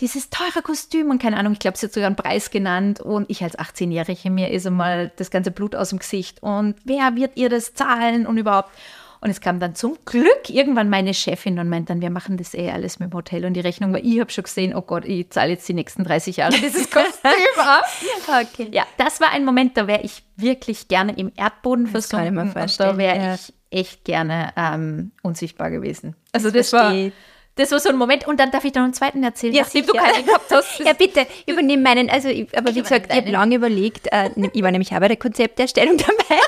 Dieses 0.00 0.30
teure 0.30 0.62
Kostüm 0.62 1.10
und 1.10 1.20
keine 1.20 1.36
Ahnung, 1.36 1.54
ich 1.54 1.58
glaube, 1.58 1.76
sie 1.76 1.86
hat 1.86 1.92
sogar 1.92 2.06
einen 2.06 2.16
Preis 2.16 2.50
genannt 2.50 3.00
und 3.00 3.28
ich 3.28 3.42
als 3.42 3.58
18-Jährige, 3.58 4.30
mir 4.30 4.50
ist 4.50 4.66
einmal 4.66 5.10
das 5.16 5.30
ganze 5.30 5.50
Blut 5.50 5.74
aus 5.74 5.88
dem 5.90 5.98
Gesicht 5.98 6.42
und 6.42 6.76
wer 6.84 7.16
wird 7.16 7.36
ihr 7.36 7.48
das 7.48 7.74
zahlen 7.74 8.26
und 8.26 8.38
überhaupt. 8.38 8.70
Und 9.20 9.30
es 9.30 9.40
kam 9.40 9.58
dann 9.58 9.74
zum 9.74 9.98
Glück 10.04 10.48
irgendwann 10.48 10.88
meine 10.88 11.12
Chefin 11.12 11.58
und 11.58 11.68
meint 11.68 11.90
dann, 11.90 12.00
wir 12.00 12.10
machen 12.10 12.36
das 12.36 12.54
eh 12.54 12.70
alles 12.70 13.00
mit 13.00 13.10
dem 13.10 13.16
Hotel 13.16 13.44
und 13.44 13.54
die 13.54 13.60
Rechnung, 13.60 13.92
weil 13.92 14.06
ich 14.06 14.20
habe 14.20 14.30
schon 14.30 14.44
gesehen, 14.44 14.76
oh 14.76 14.82
Gott, 14.82 15.04
ich 15.04 15.30
zahle 15.30 15.50
jetzt 15.50 15.68
die 15.68 15.74
nächsten 15.74 16.04
30 16.04 16.36
Jahre 16.36 16.52
dieses 16.52 16.88
Kostüm 16.90 17.32
ab. 17.56 17.84
Okay. 18.28 18.68
Ja, 18.70 18.84
das 18.96 19.20
war 19.20 19.32
ein 19.32 19.44
Moment, 19.44 19.76
da 19.76 19.88
wäre 19.88 20.02
ich 20.02 20.22
wirklich 20.36 20.86
gerne 20.86 21.16
im 21.16 21.32
Erdboden 21.34 21.92
Das 21.92 22.08
kann 22.08 22.20
ich 22.20 22.32
versunken. 22.32 22.34
mir 22.36 22.40
und 22.42 22.54
da 22.54 22.60
vorstellen, 22.60 22.98
wäre 22.98 23.16
ja. 23.16 23.34
ich 23.34 23.52
echt 23.70 24.04
gerne 24.04 24.52
ähm, 24.56 25.10
unsichtbar 25.22 25.70
gewesen. 25.72 26.14
Also 26.30 26.52
Das 26.52 26.70
das, 26.70 26.72
war. 26.74 26.92
Das 27.58 27.72
war 27.72 27.80
so 27.80 27.88
ein 27.88 27.96
Moment. 27.96 28.26
Und 28.26 28.40
dann 28.40 28.50
darf 28.50 28.64
ich 28.64 28.74
noch 28.74 28.82
einen 28.84 28.94
zweiten 28.94 29.22
erzählen, 29.22 29.52
Ja, 29.54 29.62
nachdem 29.62 29.86
du 29.86 29.92
keinen 29.92 30.24
gehabt 30.24 30.46
hast. 30.50 30.78
Ja, 30.78 30.92
bitte, 30.92 31.26
übernimm 31.46 31.82
meinen. 31.82 32.08
Also, 32.08 32.28
ich, 32.28 32.56
aber 32.56 32.74
wie 32.74 32.82
gesagt, 32.82 33.06
ich 33.10 33.16
habe 33.16 33.30
lange 33.30 33.56
überlegt. 33.56 34.06
Äh, 34.12 34.30
ich 34.52 34.62
war 34.62 34.70
nämlich 34.70 34.92
auch 34.94 35.00
bei 35.00 35.08
der 35.08 35.16
Konzepterstellung 35.16 35.96
dabei. 35.98 36.40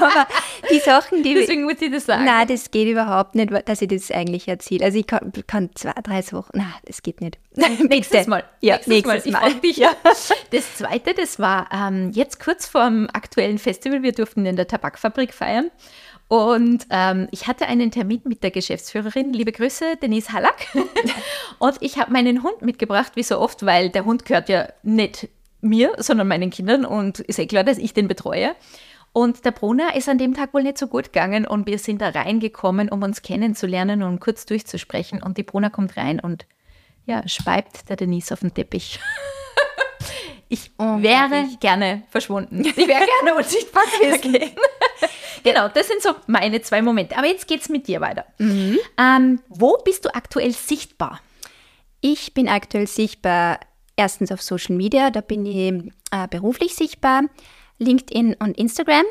aber 0.00 0.26
die 0.70 0.80
Sachen, 0.80 1.22
die. 1.22 1.34
Deswegen 1.34 1.64
muss 1.64 1.80
ich 1.80 1.90
das 1.90 2.06
sagen. 2.06 2.24
Nein, 2.24 2.48
das 2.48 2.70
geht 2.70 2.88
überhaupt 2.88 3.34
nicht, 3.34 3.50
dass 3.66 3.80
ich 3.82 3.88
das 3.88 4.10
eigentlich 4.10 4.48
erzähle. 4.48 4.84
Also 4.84 4.98
ich 4.98 5.06
kann, 5.06 5.32
kann 5.46 5.70
zwei, 5.74 5.92
drei 6.02 6.22
Wochen. 6.32 6.50
Nein, 6.54 6.74
das 6.86 7.02
geht 7.02 7.20
nicht. 7.20 7.38
Nächstes 7.54 8.18
Bitte. 8.20 8.30
Mal. 8.30 8.44
Ja, 8.60 8.76
nächstes, 8.86 8.88
nächstes 8.88 9.06
Mal. 9.06 9.16
Ich 9.26 9.32
Mal. 9.32 9.50
frag 9.50 9.62
dich. 9.62 9.76
Ja. 9.76 9.90
Das 10.50 10.76
zweite, 10.76 11.14
das 11.14 11.38
war 11.38 11.68
ähm, 11.72 12.10
jetzt 12.12 12.40
kurz 12.40 12.66
vor 12.66 12.84
dem 12.84 13.08
aktuellen 13.12 13.58
Festival. 13.58 14.02
Wir 14.02 14.12
durften 14.12 14.44
in 14.46 14.56
der 14.56 14.66
Tabakfabrik 14.66 15.32
feiern. 15.34 15.70
Und 16.32 16.86
ähm, 16.88 17.28
ich 17.30 17.46
hatte 17.46 17.66
einen 17.66 17.90
Termin 17.90 18.22
mit 18.24 18.42
der 18.42 18.50
Geschäftsführerin, 18.50 19.34
liebe 19.34 19.52
Grüße, 19.52 19.98
Denise 20.00 20.32
Hallack. 20.32 20.66
Und 21.58 21.76
ich 21.80 21.98
habe 21.98 22.10
meinen 22.10 22.42
Hund 22.42 22.62
mitgebracht, 22.62 23.12
wie 23.16 23.22
so 23.22 23.38
oft, 23.38 23.66
weil 23.66 23.90
der 23.90 24.06
Hund 24.06 24.24
gehört 24.24 24.48
ja 24.48 24.68
nicht 24.82 25.28
mir, 25.60 25.92
sondern 25.98 26.28
meinen 26.28 26.48
Kindern 26.48 26.86
und 26.86 27.20
ist 27.20 27.38
eh 27.38 27.46
klar, 27.46 27.64
dass 27.64 27.76
ich 27.76 27.92
den 27.92 28.08
betreue. 28.08 28.56
Und 29.12 29.44
der 29.44 29.50
Brunner 29.50 29.94
ist 29.94 30.08
an 30.08 30.16
dem 30.16 30.32
Tag 30.32 30.54
wohl 30.54 30.62
nicht 30.62 30.78
so 30.78 30.86
gut 30.86 31.12
gegangen 31.12 31.46
und 31.46 31.66
wir 31.66 31.78
sind 31.78 32.00
da 32.00 32.08
reingekommen, 32.08 32.88
um 32.88 33.02
uns 33.02 33.20
kennenzulernen 33.20 34.02
und 34.02 34.18
kurz 34.18 34.46
durchzusprechen. 34.46 35.22
Und 35.22 35.36
die 35.36 35.42
Brunner 35.42 35.68
kommt 35.68 35.98
rein 35.98 36.18
und 36.18 36.46
ja, 37.04 37.28
speibt 37.28 37.90
der 37.90 37.96
Denise 37.96 38.32
auf 38.32 38.40
den 38.40 38.54
Teppich. 38.54 39.00
Ich 40.58 40.70
wäre 40.78 41.48
gerne 41.60 42.02
verschwunden. 42.10 42.62
Ich 42.64 42.76
wäre 42.76 43.06
gerne 43.06 43.34
unsichtbar 43.36 43.84
gewesen. 43.84 44.50
genau, 45.42 45.68
das 45.68 45.88
sind 45.88 46.02
so 46.02 46.14
meine 46.26 46.60
zwei 46.60 46.82
Momente. 46.82 47.16
Aber 47.16 47.26
jetzt 47.26 47.48
geht's 47.48 47.70
mit 47.70 47.88
dir 47.88 48.02
weiter. 48.02 48.26
Ähm, 48.98 49.40
wo 49.48 49.78
bist 49.82 50.04
du 50.04 50.14
aktuell 50.14 50.52
sichtbar? 50.52 51.20
Ich 52.02 52.34
bin 52.34 52.48
aktuell 52.48 52.86
sichtbar 52.86 53.60
erstens 53.96 54.30
auf 54.30 54.42
Social 54.42 54.76
Media, 54.76 55.10
da 55.10 55.22
bin 55.22 55.46
ich 55.46 55.72
äh, 56.10 56.28
beruflich 56.28 56.74
sichtbar, 56.74 57.22
LinkedIn 57.78 58.34
und 58.34 58.58
Instagram. 58.58 59.04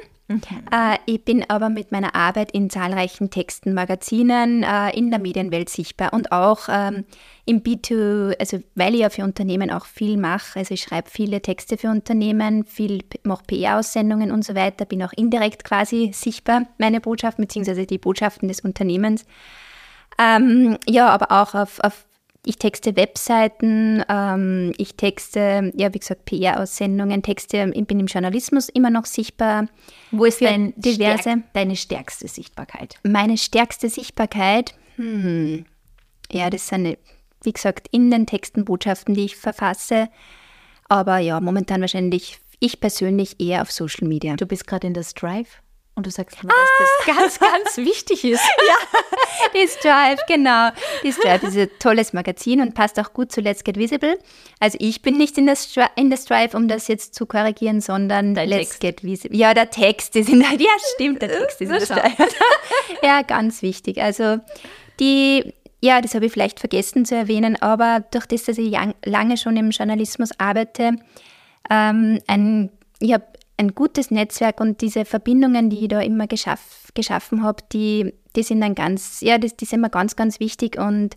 Äh, 0.72 0.98
ich 1.06 1.24
bin 1.26 1.44
aber 1.50 1.70
mit 1.70 1.91
meiner 1.91 2.15
Arbeit 2.15 2.52
in 2.52 2.70
zahlreichen 2.70 3.30
Texten, 3.30 3.74
Magazinen 3.74 4.63
äh, 4.63 4.96
in 4.98 5.10
der 5.10 5.20
Medienwelt 5.20 5.70
sichtbar 5.70 6.13
und 6.13 6.32
auch 6.32 6.70
ähm, 6.70 7.06
im 7.46 7.62
B2, 7.63 8.38
also 8.39 8.60
weil 8.76 8.94
ich 8.94 9.02
ja 9.02 9.10
für 9.10 9.24
Unternehmen 9.24 9.72
auch 9.72 9.86
viel 9.86 10.17
mache, 10.17 10.60
also 10.60 10.74
ich 10.74 10.82
schreibe 10.82 11.10
viele 11.10 11.41
Texte 11.41 11.78
für 11.78 11.89
Unternehmen, 11.89 12.65
viel 12.65 13.04
mache 13.24 13.44
PR-Aussendungen 13.48 14.32
und 14.32 14.46
so 14.46 14.56
weiter, 14.56 14.86
bin 14.86 15.04
auch 15.04 15.13
indirekt 15.13 15.63
quasi 15.63 16.12
sichtbar, 16.13 16.67
meine 16.78 17.02
Botschaften 17.02 17.44
beziehungsweise 17.44 17.86
die 17.86 17.98
Botschaften 17.98 18.48
des 18.48 18.62
Unternehmens. 18.62 19.26
Ähm, 20.20 20.78
ja, 20.88 21.10
aber 21.10 21.32
auch 21.32 21.56
auf, 21.56 21.80
auf 21.80 22.06
ich 22.45 22.58
texte 22.58 22.95
Webseiten, 22.95 24.04
ähm, 24.10 24.73
ich 24.77 24.95
texte, 24.95 25.71
ja, 25.75 25.93
wie 25.93 25.99
gesagt, 25.99 26.25
PR-Aussendungen, 26.25 27.21
Texte, 27.21 27.71
ich 27.73 27.86
bin 27.86 27.99
im 27.99 28.08
Journalismus 28.08 28.69
immer 28.69 28.89
noch 28.89 29.06
sichtbar. 29.06 29.67
Wo 30.12 30.25
ist 30.25 30.41
dein 30.41 30.73
diverse- 30.75 31.21
Stärk 31.21 31.54
deine 31.54 31.75
stärkste 31.75 32.27
Sichtbarkeit? 32.27 32.95
Meine 33.04 33.38
stärkste 33.38 33.89
Sichtbarkeit, 33.89 34.73
hm, 34.95 35.65
ja, 36.32 36.49
das 36.49 36.67
sind, 36.67 36.97
wie 37.43 37.54
gesagt, 37.54 37.88
in 37.91 38.10
den 38.10 38.25
Texten 38.25 38.65
Botschaften, 38.65 39.13
die 39.13 39.25
ich 39.25 39.36
verfasse. 39.36 40.10
Aber 40.89 41.19
ja, 41.19 41.39
momentan 41.39 41.82
wahrscheinlich 41.82 42.39
ich 42.60 42.80
persönlich 42.80 43.39
eher 43.39 43.62
auf 43.63 43.71
Social 43.71 44.08
Media. 44.08 44.36
Du 44.36 44.45
bist 44.45 44.67
gerade 44.67 44.88
in 44.88 44.93
der 44.93 45.04
Strive 45.04 45.49
und 45.95 46.06
du 46.06 46.12
sagst, 46.12 46.41
mir, 46.41 46.49
dass 46.49 47.06
das 47.06 47.15
ganz, 47.17 47.39
ganz 47.39 47.77
wichtig 47.77 48.23
ist. 48.23 48.41
Die 49.54 49.67
Strive, 49.67 50.21
genau. 50.27 50.69
Die 51.04 51.12
Strive 51.12 51.47
ist 51.47 51.58
ein 51.58 51.69
tolles 51.80 52.13
Magazin 52.13 52.62
und 52.62 52.73
passt 52.73 52.97
auch 52.97 53.12
gut 53.13 53.32
zu 53.32 53.41
Let's 53.41 53.63
Get 53.63 53.77
Visible. 53.77 54.17
Also 54.60 54.77
ich 54.80 55.01
bin 55.01 55.17
nicht 55.17 55.38
in 55.38 55.47
der, 55.47 55.58
Stri 55.58 55.86
in 55.97 56.10
der 56.10 56.17
Strive, 56.17 56.56
um 56.56 56.69
das 56.69 56.88
jetzt 56.88 57.13
zu 57.13 57.25
korrigieren, 57.25 57.82
sondern 57.82 58.36
Dein 58.36 58.49
Let's 58.49 58.80
Text. 58.80 58.80
Get 58.80 59.04
Visible. 59.04 59.38
Ja, 59.38 59.54
der 59.54 59.69
Text 59.69 60.15
ist 60.15 60.30
in 60.30 60.39
der, 60.39 60.54
ja 60.54 60.69
stimmt, 60.95 61.21
der 61.21 61.30
Text 61.30 61.62
ist 61.62 61.69
in 61.69 61.77
der. 61.77 61.82
Strive. 61.82 62.30
ja, 63.04 63.21
ganz 63.21 63.62
wichtig. 63.62 64.01
Also 64.01 64.39
die, 65.01 65.54
ja, 65.82 65.99
das 65.99 66.15
habe 66.15 66.25
ich 66.25 66.32
vielleicht 66.32 66.62
vergessen 66.62 67.06
zu 67.06 67.15
erwähnen, 67.15 67.62
aber 67.62 68.06
durch 68.12 68.27
das, 68.27 68.45
dass 68.45 68.58
ich 68.58 68.71
lang, 68.71 68.95
lange 69.04 69.36
schon 69.36 69.58
im 69.58 69.71
Journalismus 69.71 70.30
arbeite, 70.38 70.93
ähm, 71.69 72.19
ein, 72.27 72.71
ich 72.99 73.13
habe 73.13 73.25
ein 73.62 73.76
gutes 73.76 74.12
Netzwerk 74.12 74.60
und 74.60 74.82
diese 74.82 75.06
Verbindungen, 75.06 75.69
die 75.69 75.84
ich 75.84 75.88
da 75.88 76.02
immer 76.02 76.28
geschaff, 76.28 76.89
geschaffen 76.93 77.43
habe, 77.43 77.63
die, 77.71 78.13
die 78.36 78.43
sind 78.43 78.62
dann 78.62 78.76
ganz, 78.76 79.21
ja, 79.21 79.38
das, 79.38 79.56
die 79.56 79.65
sind 79.65 79.82
mir 79.82 79.89
ganz, 79.89 80.15
ganz 80.15 80.39
wichtig 80.39 80.78
und 80.78 81.15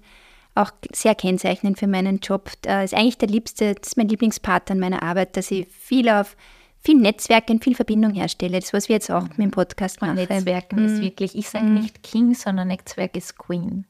auch 0.54 0.70
sehr 0.92 1.14
kennzeichnend 1.14 1.78
für 1.78 1.86
meinen 1.86 2.18
Job. 2.18 2.50
Das 2.62 2.92
ist 2.92 2.94
eigentlich 2.94 3.18
der 3.18 3.28
liebste, 3.28 3.74
das 3.74 3.88
ist 3.88 3.96
mein 3.96 4.08
Lieblingspart 4.08 4.70
an 4.70 4.78
meiner 4.78 5.02
Arbeit, 5.02 5.36
dass 5.36 5.50
ich 5.50 5.66
viel 5.68 6.08
auf 6.08 6.36
viel 6.78 6.98
Netzwerk 6.98 7.48
und 7.48 7.64
viel 7.64 7.74
Verbindung 7.74 8.12
herstelle. 8.12 8.60
Das, 8.60 8.74
was 8.74 8.90
wir 8.90 8.96
jetzt 8.96 9.10
auch 9.10 9.22
mit 9.22 9.38
dem 9.38 9.50
Podcast 9.50 10.02
machen. 10.02 10.16
Netzwerken 10.16 10.84
ist 10.84 11.00
wirklich, 11.00 11.34
ich 11.34 11.48
sage 11.48 11.64
nicht 11.64 12.02
King, 12.02 12.34
sondern 12.34 12.68
Netzwerk 12.68 13.16
ist 13.16 13.38
Queen. 13.38 13.86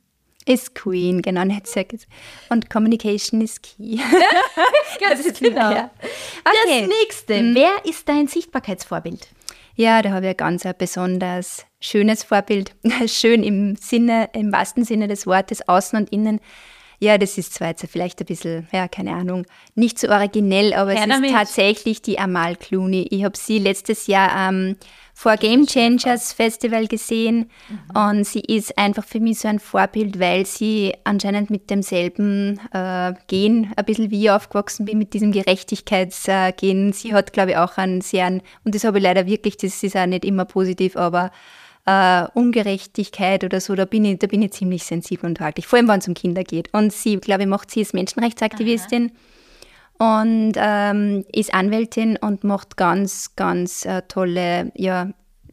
Ist 0.47 0.75
Queen, 0.75 1.23
genau. 1.23 1.43
Und 2.51 2.69
Communication 2.69 3.41
is 3.41 3.63
key. 3.63 3.99
das 5.01 5.21
ist 5.21 5.41
genau. 5.41 5.71
Ja. 5.71 5.91
Okay. 6.45 6.81
Das 6.81 6.89
nächste. 6.89 7.43
Mhm. 7.43 7.55
Wer 7.55 7.85
ist 7.85 8.09
dein 8.09 8.29
Sichtbarkeitsvorbild? 8.29 9.29
Ja, 9.77 10.03
da 10.03 10.11
habe 10.11 10.27
ich 10.27 10.31
ein 10.31 10.37
ganz 10.37 10.67
ein 10.67 10.75
besonders 10.77 11.67
schönes 11.81 12.23
Vorbild. 12.23 12.75
Schön 13.07 13.43
im 13.43 13.77
Sinne, 13.77 14.29
im 14.35 14.53
wahrsten 14.53 14.85
Sinne 14.85 15.09
des 15.09 15.27
Wortes, 15.27 15.67
außen 15.67 15.99
und 15.99 16.13
innen. 16.13 16.41
Ja, 17.05 17.19
das 17.19 17.37
ist 17.37 17.53
zwar 17.53 17.69
jetzt 17.69 17.85
vielleicht 17.87 18.19
ein 18.21 18.25
bisschen, 18.25 18.67
ja, 18.73 18.89
keine 18.89 19.13
Ahnung, 19.13 19.45
nicht 19.75 19.99
so 19.99 20.09
originell, 20.09 20.73
aber 20.73 20.93
Her 20.93 21.03
es 21.03 21.09
damit. 21.09 21.31
ist 21.31 21.37
tatsächlich 21.37 22.01
die 22.01 22.19
Amal 22.19 22.57
Clooney. 22.57 23.09
Ich 23.11 23.25
habe 23.25 23.37
sie 23.37 23.59
letztes 23.59 24.07
Jahr 24.07 24.49
ähm, 24.49 24.77
vor 25.13 25.37
Game 25.37 25.67
Changers 25.67 26.33
Festival 26.33 26.87
gesehen 26.87 27.51
mhm. 27.69 28.01
und 28.09 28.25
sie 28.27 28.41
ist 28.41 28.79
einfach 28.79 29.05
für 29.05 29.21
mich 29.21 29.41
so 29.41 29.49
ein 29.49 29.59
Vorbild, 29.59 30.19
weil 30.19 30.47
sie 30.47 30.95
anscheinend 31.05 31.51
mit 31.51 31.69
demselben 31.69 32.59
äh, 32.73 33.13
Gen 33.27 33.71
ein 33.77 33.85
bisschen 33.85 34.11
wie 34.11 34.25
ich 34.25 34.31
aufgewachsen 34.31 34.87
bin, 34.87 34.97
mit 34.97 35.13
diesem 35.13 35.31
Gerechtigkeitsgen. 35.31 36.89
Äh, 36.89 36.93
sie 36.95 37.13
hat, 37.13 37.35
glaube 37.35 37.51
ich, 37.51 37.57
auch 37.59 37.77
einen 37.77 38.01
sehr, 38.01 38.29
und 38.65 38.75
das 38.75 38.85
habe 38.85 38.97
ich 38.97 39.05
leider 39.05 39.27
wirklich, 39.27 39.59
das 39.59 39.83
ist 39.83 39.95
auch 39.95 40.07
nicht 40.07 40.25
immer 40.25 40.47
positiv, 40.47 40.97
aber 40.97 41.33
äh, 41.87 42.27
Ungerechtigkeit 42.35 43.45
oder 43.45 43.61
so, 43.61 43.75
da 43.75 43.85
bin, 43.85 44.05
ich, 44.05 44.19
da 44.19 44.27
bin 44.27 44.43
ich 44.43 44.53
ziemlich 44.53 44.85
sensibel 44.85 45.27
und 45.27 45.41
hakelig, 45.41 45.67
vor 45.67 45.79
allem 45.79 45.89
wenn 45.89 46.01
es 46.01 46.09
um 46.09 46.15
Kinder 46.15 46.45
geht. 46.45 46.73
Und 46.73 46.93
sie, 46.93 47.17
glaube 47.17 47.43
ich, 47.43 47.49
macht 47.49 47.71
sie 47.71 47.81
als 47.81 47.93
Menschenrechtsaktivistin 47.93 49.13
Aha. 49.99 50.21
und 50.21 50.53
ähm, 50.57 51.25
ist 51.33 51.53
Anwältin 51.53 52.17
und 52.17 52.45
macht 52.45 52.77
ganz, 52.77 53.37
ganz 53.37 53.85
äh, 53.85 54.03
tolle 54.09 54.73
ja, 54.75 55.11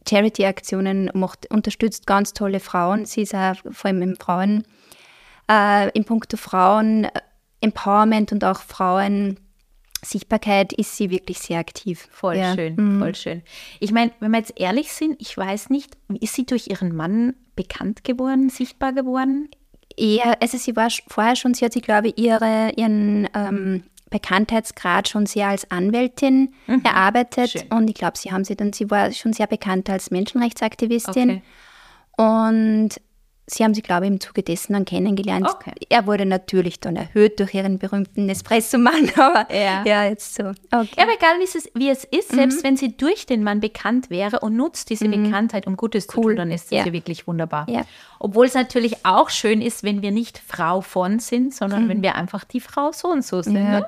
Charity-Aktionen, 0.08 1.10
macht, 1.14 1.50
unterstützt 1.50 2.06
ganz 2.06 2.32
tolle 2.32 2.60
Frauen. 2.60 3.04
Sie 3.04 3.22
ist 3.22 3.34
auch 3.34 3.56
vor 3.70 3.90
allem 3.90 4.02
im 4.02 4.16
Frauen, 4.16 4.64
äh, 5.50 5.90
in 5.90 6.04
puncto 6.04 6.36
Frauen, 6.36 7.08
Empowerment 7.60 8.32
und 8.32 8.42
auch 8.44 8.60
Frauen 8.60 9.38
Sichtbarkeit 10.04 10.72
ist 10.72 10.96
sie 10.96 11.10
wirklich 11.10 11.38
sehr 11.38 11.58
aktiv. 11.58 12.08
Voll 12.10 12.36
ja. 12.36 12.54
schön, 12.54 12.74
mhm. 12.76 12.98
voll 12.98 13.14
schön. 13.14 13.42
Ich 13.78 13.92
meine, 13.92 14.10
wenn 14.20 14.32
wir 14.32 14.38
jetzt 14.38 14.54
ehrlich 14.56 14.92
sind, 14.92 15.20
ich 15.20 15.36
weiß 15.36 15.70
nicht, 15.70 15.96
ist 16.20 16.34
sie 16.34 16.44
durch 16.44 16.68
ihren 16.68 16.94
Mann 16.94 17.34
bekannt 17.54 18.02
geworden, 18.04 18.50
sichtbar 18.50 18.92
geworden? 18.92 19.48
Ja, 19.96 20.34
also 20.40 20.58
sie 20.58 20.74
war 20.74 20.88
vorher 21.08 21.36
schon, 21.36 21.54
sie 21.54 21.64
hat 21.64 21.72
sich, 21.72 21.82
glaube 21.82 22.08
ich, 22.08 22.18
ihre, 22.18 22.72
ihren 22.76 23.28
ähm, 23.34 23.84
Bekanntheitsgrad 24.10 25.08
schon 25.08 25.26
sehr 25.26 25.48
als 25.48 25.70
Anwältin 25.70 26.52
mhm. 26.66 26.82
erarbeitet 26.84 27.50
schön. 27.50 27.62
und 27.70 27.88
ich 27.88 27.94
glaube, 27.94 28.18
sie 28.18 28.32
haben 28.32 28.44
sie 28.44 28.56
dann, 28.56 28.72
sie 28.72 28.90
war 28.90 29.12
schon 29.12 29.32
sehr 29.32 29.46
bekannt 29.46 29.88
als 29.88 30.10
Menschenrechtsaktivistin 30.10 31.42
okay. 32.18 32.32
und 32.50 33.00
Sie 33.52 33.64
haben 33.64 33.74
sie, 33.74 33.82
glaube 33.82 34.06
ich, 34.06 34.10
im 34.10 34.20
Zuge 34.20 34.42
dessen 34.42 34.72
dann 34.72 34.84
kennengelernt. 34.84 35.46
Okay. 35.48 35.72
Er 35.88 36.06
wurde 36.06 36.24
natürlich 36.24 36.80
dann 36.80 36.96
erhöht 36.96 37.38
durch 37.38 37.54
ihren 37.54 37.78
berühmten 37.78 38.28
Espresso-Mann, 38.28 39.10
aber 39.16 39.46
ja. 39.54 39.84
ja, 39.84 40.04
jetzt 40.04 40.34
so. 40.34 40.44
Okay. 40.44 40.88
Ja, 40.96 41.02
aber 41.04 41.14
egal, 41.14 41.38
wie 41.38 41.44
es, 41.44 41.70
wie 41.74 41.88
es 41.90 42.04
ist, 42.04 42.32
mhm. 42.32 42.36
selbst 42.36 42.64
wenn 42.64 42.76
sie 42.76 42.96
durch 42.96 43.26
den 43.26 43.42
Mann 43.42 43.60
bekannt 43.60 44.10
wäre 44.10 44.40
und 44.40 44.56
nutzt 44.56 44.90
diese 44.90 45.06
mhm. 45.06 45.24
Bekanntheit, 45.24 45.66
um 45.66 45.76
Gutes 45.76 46.06
cool. 46.08 46.14
zu 46.14 46.20
tun, 46.22 46.36
dann 46.36 46.50
ist 46.50 46.72
das 46.72 46.78
ja. 46.78 46.86
ja 46.86 46.92
wirklich 46.92 47.26
wunderbar. 47.26 47.66
Ja. 47.68 47.82
Obwohl 48.18 48.46
es 48.46 48.54
natürlich 48.54 49.04
auch 49.04 49.30
schön 49.30 49.60
ist, 49.60 49.82
wenn 49.82 50.02
wir 50.02 50.12
nicht 50.12 50.38
Frau 50.38 50.80
von 50.80 51.18
sind, 51.18 51.54
sondern 51.54 51.84
mhm. 51.84 51.88
wenn 51.88 52.02
wir 52.02 52.14
einfach 52.14 52.44
die 52.44 52.60
Frau 52.60 52.92
so 52.92 53.08
und 53.08 53.24
so 53.24 53.42
sind. 53.42 53.54
Ne? 53.54 53.86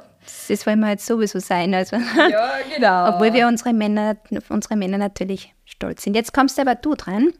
Das 0.48 0.66
wollen 0.66 0.81
wir 0.81 0.90
jetzt 0.90 1.07
sowieso 1.07 1.38
sein. 1.38 1.74
Also. 1.74 1.96
Ja, 2.16 2.50
genau. 2.74 3.09
Obwohl 3.11 3.33
wir 3.33 3.46
unsere 3.46 3.72
Männer, 3.72 4.16
unsere 4.48 4.77
Männer 4.77 4.98
natürlich 4.98 5.55
stolz 5.64 6.03
sind. 6.03 6.14
Jetzt 6.14 6.33
kommst 6.33 6.59
aber 6.59 6.74
du 6.74 6.94
dran. 6.94 7.33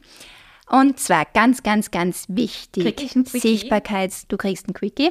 Und 0.67 0.99
zwar 0.99 1.25
ganz, 1.25 1.61
ganz, 1.61 1.91
ganz 1.91 2.25
wichtig. 2.27 3.15
Sichtbarkeits, 3.25 4.27
du 4.27 4.35
kriegst 4.35 4.67
ein 4.67 4.73
Quickie. 4.73 5.09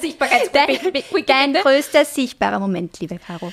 Sichtbarkeitsquickie. 0.00 1.24
Dein, 1.26 1.52
dein 1.54 1.62
größter 1.62 2.04
sichtbarer 2.04 2.58
Moment, 2.58 2.98
liebe 3.00 3.18
Caro. 3.18 3.52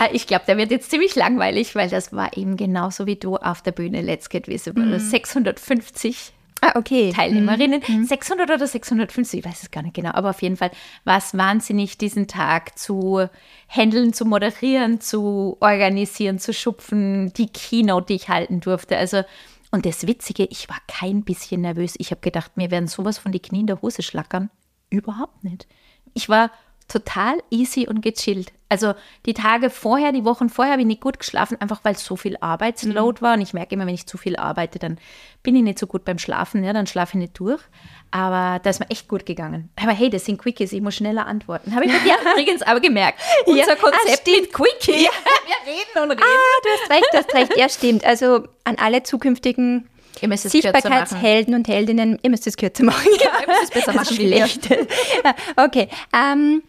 Ah, 0.00 0.08
ich 0.12 0.26
glaube, 0.26 0.44
der 0.46 0.56
wird 0.56 0.70
jetzt 0.70 0.90
ziemlich 0.90 1.14
langweilig, 1.14 1.74
weil 1.74 1.88
das 1.88 2.12
war 2.12 2.36
eben 2.36 2.56
genauso 2.56 3.06
wie 3.06 3.16
du 3.16 3.36
auf 3.36 3.62
der 3.62 3.72
Bühne 3.72 4.02
Let's 4.02 4.28
Get 4.28 4.48
Visible. 4.48 4.84
Mhm. 4.84 4.98
650 4.98 6.32
Ah, 6.60 6.72
okay. 6.74 7.12
Teilnehmerinnen. 7.14 7.82
Mhm. 7.86 8.04
600 8.04 8.50
oder 8.50 8.66
650, 8.66 9.40
ich 9.40 9.46
weiß 9.46 9.62
es 9.62 9.70
gar 9.70 9.82
nicht 9.82 9.94
genau, 9.94 10.10
aber 10.14 10.30
auf 10.30 10.42
jeden 10.42 10.56
Fall 10.56 10.72
war 11.04 11.18
es 11.18 11.36
wahnsinnig, 11.36 11.98
diesen 11.98 12.26
Tag 12.26 12.76
zu 12.76 13.28
handeln, 13.68 14.12
zu 14.12 14.24
moderieren, 14.24 15.00
zu 15.00 15.56
organisieren, 15.60 16.40
zu 16.40 16.52
schupfen, 16.52 17.32
die 17.34 17.46
Keynote, 17.46 18.06
die 18.06 18.14
ich 18.16 18.28
halten 18.28 18.60
durfte. 18.60 18.96
Also 18.96 19.22
und 19.70 19.86
das 19.86 20.06
Witzige, 20.06 20.44
ich 20.44 20.68
war 20.68 20.78
kein 20.86 21.24
bisschen 21.24 21.60
nervös. 21.60 21.94
Ich 21.98 22.10
habe 22.10 22.20
gedacht, 22.20 22.56
mir 22.56 22.70
werden 22.70 22.88
sowas 22.88 23.18
von 23.18 23.32
die 23.32 23.40
Knie 23.40 23.60
in 23.60 23.66
der 23.66 23.82
Hose 23.82 24.02
schlackern. 24.02 24.50
Überhaupt 24.90 25.44
nicht. 25.44 25.66
Ich 26.14 26.28
war 26.28 26.50
total 26.88 27.42
easy 27.50 27.86
und 27.86 28.00
gechillt. 28.00 28.52
Also 28.68 28.94
die 29.24 29.34
Tage 29.34 29.70
vorher, 29.70 30.12
die 30.12 30.24
Wochen 30.24 30.48
vorher 30.50 30.72
habe 30.72 30.82
ich 30.82 30.86
nicht 30.86 31.00
gut 31.00 31.18
geschlafen, 31.18 31.58
einfach 31.60 31.80
weil 31.84 31.96
so 31.96 32.16
viel 32.16 32.36
Arbeitsload 32.40 33.20
mhm. 33.20 33.22
war. 33.22 33.34
Und 33.34 33.40
ich 33.40 33.54
merke 33.54 33.74
immer, 33.74 33.86
wenn 33.86 33.94
ich 33.94 34.06
zu 34.06 34.18
viel 34.18 34.36
arbeite, 34.36 34.78
dann 34.78 34.98
bin 35.42 35.56
ich 35.56 35.62
nicht 35.62 35.78
so 35.78 35.86
gut 35.86 36.04
beim 36.04 36.18
Schlafen, 36.18 36.64
ja, 36.64 36.72
dann 36.72 36.86
schlafe 36.86 37.12
ich 37.16 37.20
nicht 37.20 37.38
durch. 37.38 37.62
Aber 38.10 38.58
da 38.62 38.70
ist 38.70 38.80
mir 38.80 38.90
echt 38.90 39.08
gut 39.08 39.24
gegangen. 39.24 39.70
Aber 39.80 39.92
hey, 39.92 40.10
das 40.10 40.24
sind 40.24 40.38
Quickies, 40.38 40.72
ich 40.72 40.80
muss 40.80 40.96
schneller 40.96 41.26
antworten. 41.26 41.74
Habe 41.74 41.86
ich 41.86 41.92
bei 41.92 41.98
dir 41.98 42.16
übrigens 42.32 42.62
aber 42.62 42.80
gemerkt. 42.80 43.20
Unser 43.46 43.68
ja, 43.68 43.74
Konzept 43.76 44.28
ah, 44.28 44.30
mit 44.30 44.52
Quickie. 44.52 45.04
Ja. 45.04 45.10
Wir 45.64 45.72
reden 45.72 46.10
und 46.10 46.10
reden. 46.10 46.22
Ah, 46.22 46.62
du 46.62 46.68
hast 46.70 46.90
recht, 46.90 47.08
du 47.12 47.18
hast 47.18 47.34
recht. 47.34 47.56
Ja, 47.56 47.68
stimmt. 47.68 48.04
Also 48.04 48.44
an 48.64 48.76
alle 48.78 49.02
zukünftigen 49.02 49.88
Sichtbarkeitshelden 50.36 51.54
und 51.54 51.68
Heldinnen, 51.68 52.18
ihr 52.22 52.30
müsst 52.30 52.46
es 52.46 52.56
kürzer 52.56 52.84
machen. 52.84 53.08
Ja, 53.20 53.40
ihr 53.40 53.46
müsst 53.46 53.64
es 53.64 53.70
besser 53.70 53.92
machen. 53.92 54.16
Schlecht. 54.16 54.68
okay. 55.56 55.88
Ähm, 56.12 56.62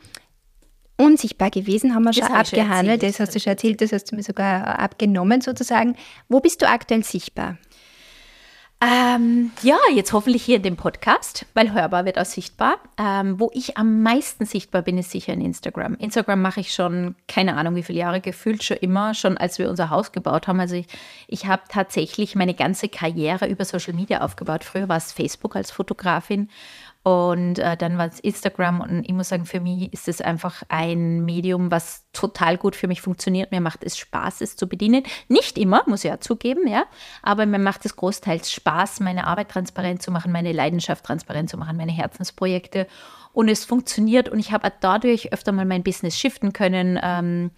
unsichtbar 0.99 1.49
gewesen, 1.49 1.95
haben 1.95 2.03
wir 2.03 2.11
das 2.11 2.17
schon 2.17 2.35
abgehandelt. 2.35 3.01
Schon 3.01 3.09
das 3.09 3.19
hast 3.19 3.35
du 3.35 3.39
schon 3.39 3.51
erzählt, 3.51 3.81
das 3.81 3.91
hast 3.91 4.11
du 4.11 4.15
mir 4.15 4.23
sogar 4.23 4.79
abgenommen 4.79 5.41
sozusagen. 5.41 5.95
Wo 6.27 6.39
bist 6.39 6.61
du 6.61 6.67
aktuell 6.67 7.03
sichtbar? 7.03 7.57
Ähm, 8.81 9.51
ja, 9.61 9.77
jetzt 9.93 10.13
hoffentlich 10.13 10.41
hier 10.41 10.55
in 10.55 10.63
dem 10.63 10.77
Podcast, 10.77 11.45
weil 11.53 11.73
hörbar 11.73 12.05
wird 12.05 12.17
auch 12.17 12.23
sichtbar. 12.23 12.77
Ähm, 12.97 13.37
wo 13.37 13.51
ich 13.53 13.77
am 13.77 14.03
meisten 14.03 14.45
sichtbar 14.45 14.83
bin, 14.83 14.97
ist 14.97 15.11
sicher 15.11 15.33
in 15.33 15.41
Instagram. 15.41 15.95
Instagram 15.95 16.41
mache 16.41 16.61
ich 16.61 16.73
schon, 16.73 17.15
keine 17.27 17.57
Ahnung 17.57 17.75
wie 17.75 17.83
viele 17.83 17.99
Jahre, 17.99 18.21
gefühlt 18.21 18.63
schon 18.63 18.77
immer, 18.77 19.15
schon 19.15 19.37
als 19.37 19.59
wir 19.59 19.69
unser 19.69 19.89
Haus 19.89 20.13
gebaut 20.13 20.47
haben. 20.47 20.61
Also 20.61 20.75
ich, 20.75 20.87
ich 21.27 21.45
habe 21.45 21.63
tatsächlich 21.67 22.35
meine 22.35 22.53
ganze 22.53 22.87
Karriere 22.87 23.47
über 23.47 23.65
Social 23.65 23.93
Media 23.93 24.21
aufgebaut. 24.21 24.63
Früher 24.63 24.87
war 24.87 24.97
es 24.97 25.11
Facebook 25.11 25.57
als 25.57 25.71
Fotografin 25.71 26.47
und 27.09 27.57
äh, 27.57 27.75
dann 27.75 27.97
war 27.97 28.07
es 28.07 28.19
Instagram 28.19 28.81
und 28.81 29.03
ich 29.03 29.13
muss 29.13 29.29
sagen, 29.29 29.45
für 29.45 29.59
mich 29.59 29.91
ist 29.91 30.07
es 30.07 30.21
einfach 30.21 30.61
ein 30.69 31.25
Medium, 31.25 31.71
was 31.71 32.05
total 32.13 32.57
gut 32.57 32.75
für 32.75 32.87
mich 32.87 33.01
funktioniert. 33.01 33.51
Mir 33.51 33.61
macht 33.61 33.83
es 33.83 33.97
Spaß, 33.97 34.41
es 34.41 34.55
zu 34.55 34.67
bedienen. 34.69 35.03
Nicht 35.27 35.57
immer, 35.57 35.83
muss 35.87 36.03
ich 36.03 36.11
ja 36.11 36.19
zugeben, 36.19 36.67
ja, 36.67 36.85
aber 37.23 37.47
mir 37.47 37.57
macht 37.57 37.83
es 37.85 37.95
großteils 37.95 38.51
Spaß, 38.51 38.99
meine 38.99 39.25
Arbeit 39.25 39.49
transparent 39.49 40.03
zu 40.03 40.11
machen, 40.11 40.31
meine 40.31 40.51
Leidenschaft 40.51 41.03
transparent 41.03 41.49
zu 41.49 41.57
machen, 41.57 41.77
meine 41.77 41.91
Herzensprojekte. 41.91 42.85
Und 43.33 43.49
es 43.49 43.65
funktioniert 43.65 44.29
und 44.29 44.37
ich 44.37 44.51
habe 44.51 44.71
dadurch 44.79 45.33
öfter 45.33 45.51
mal 45.51 45.65
mein 45.65 45.83
Business 45.83 46.17
shiften 46.17 46.53
können. 46.53 46.99
Ähm, 47.01 47.51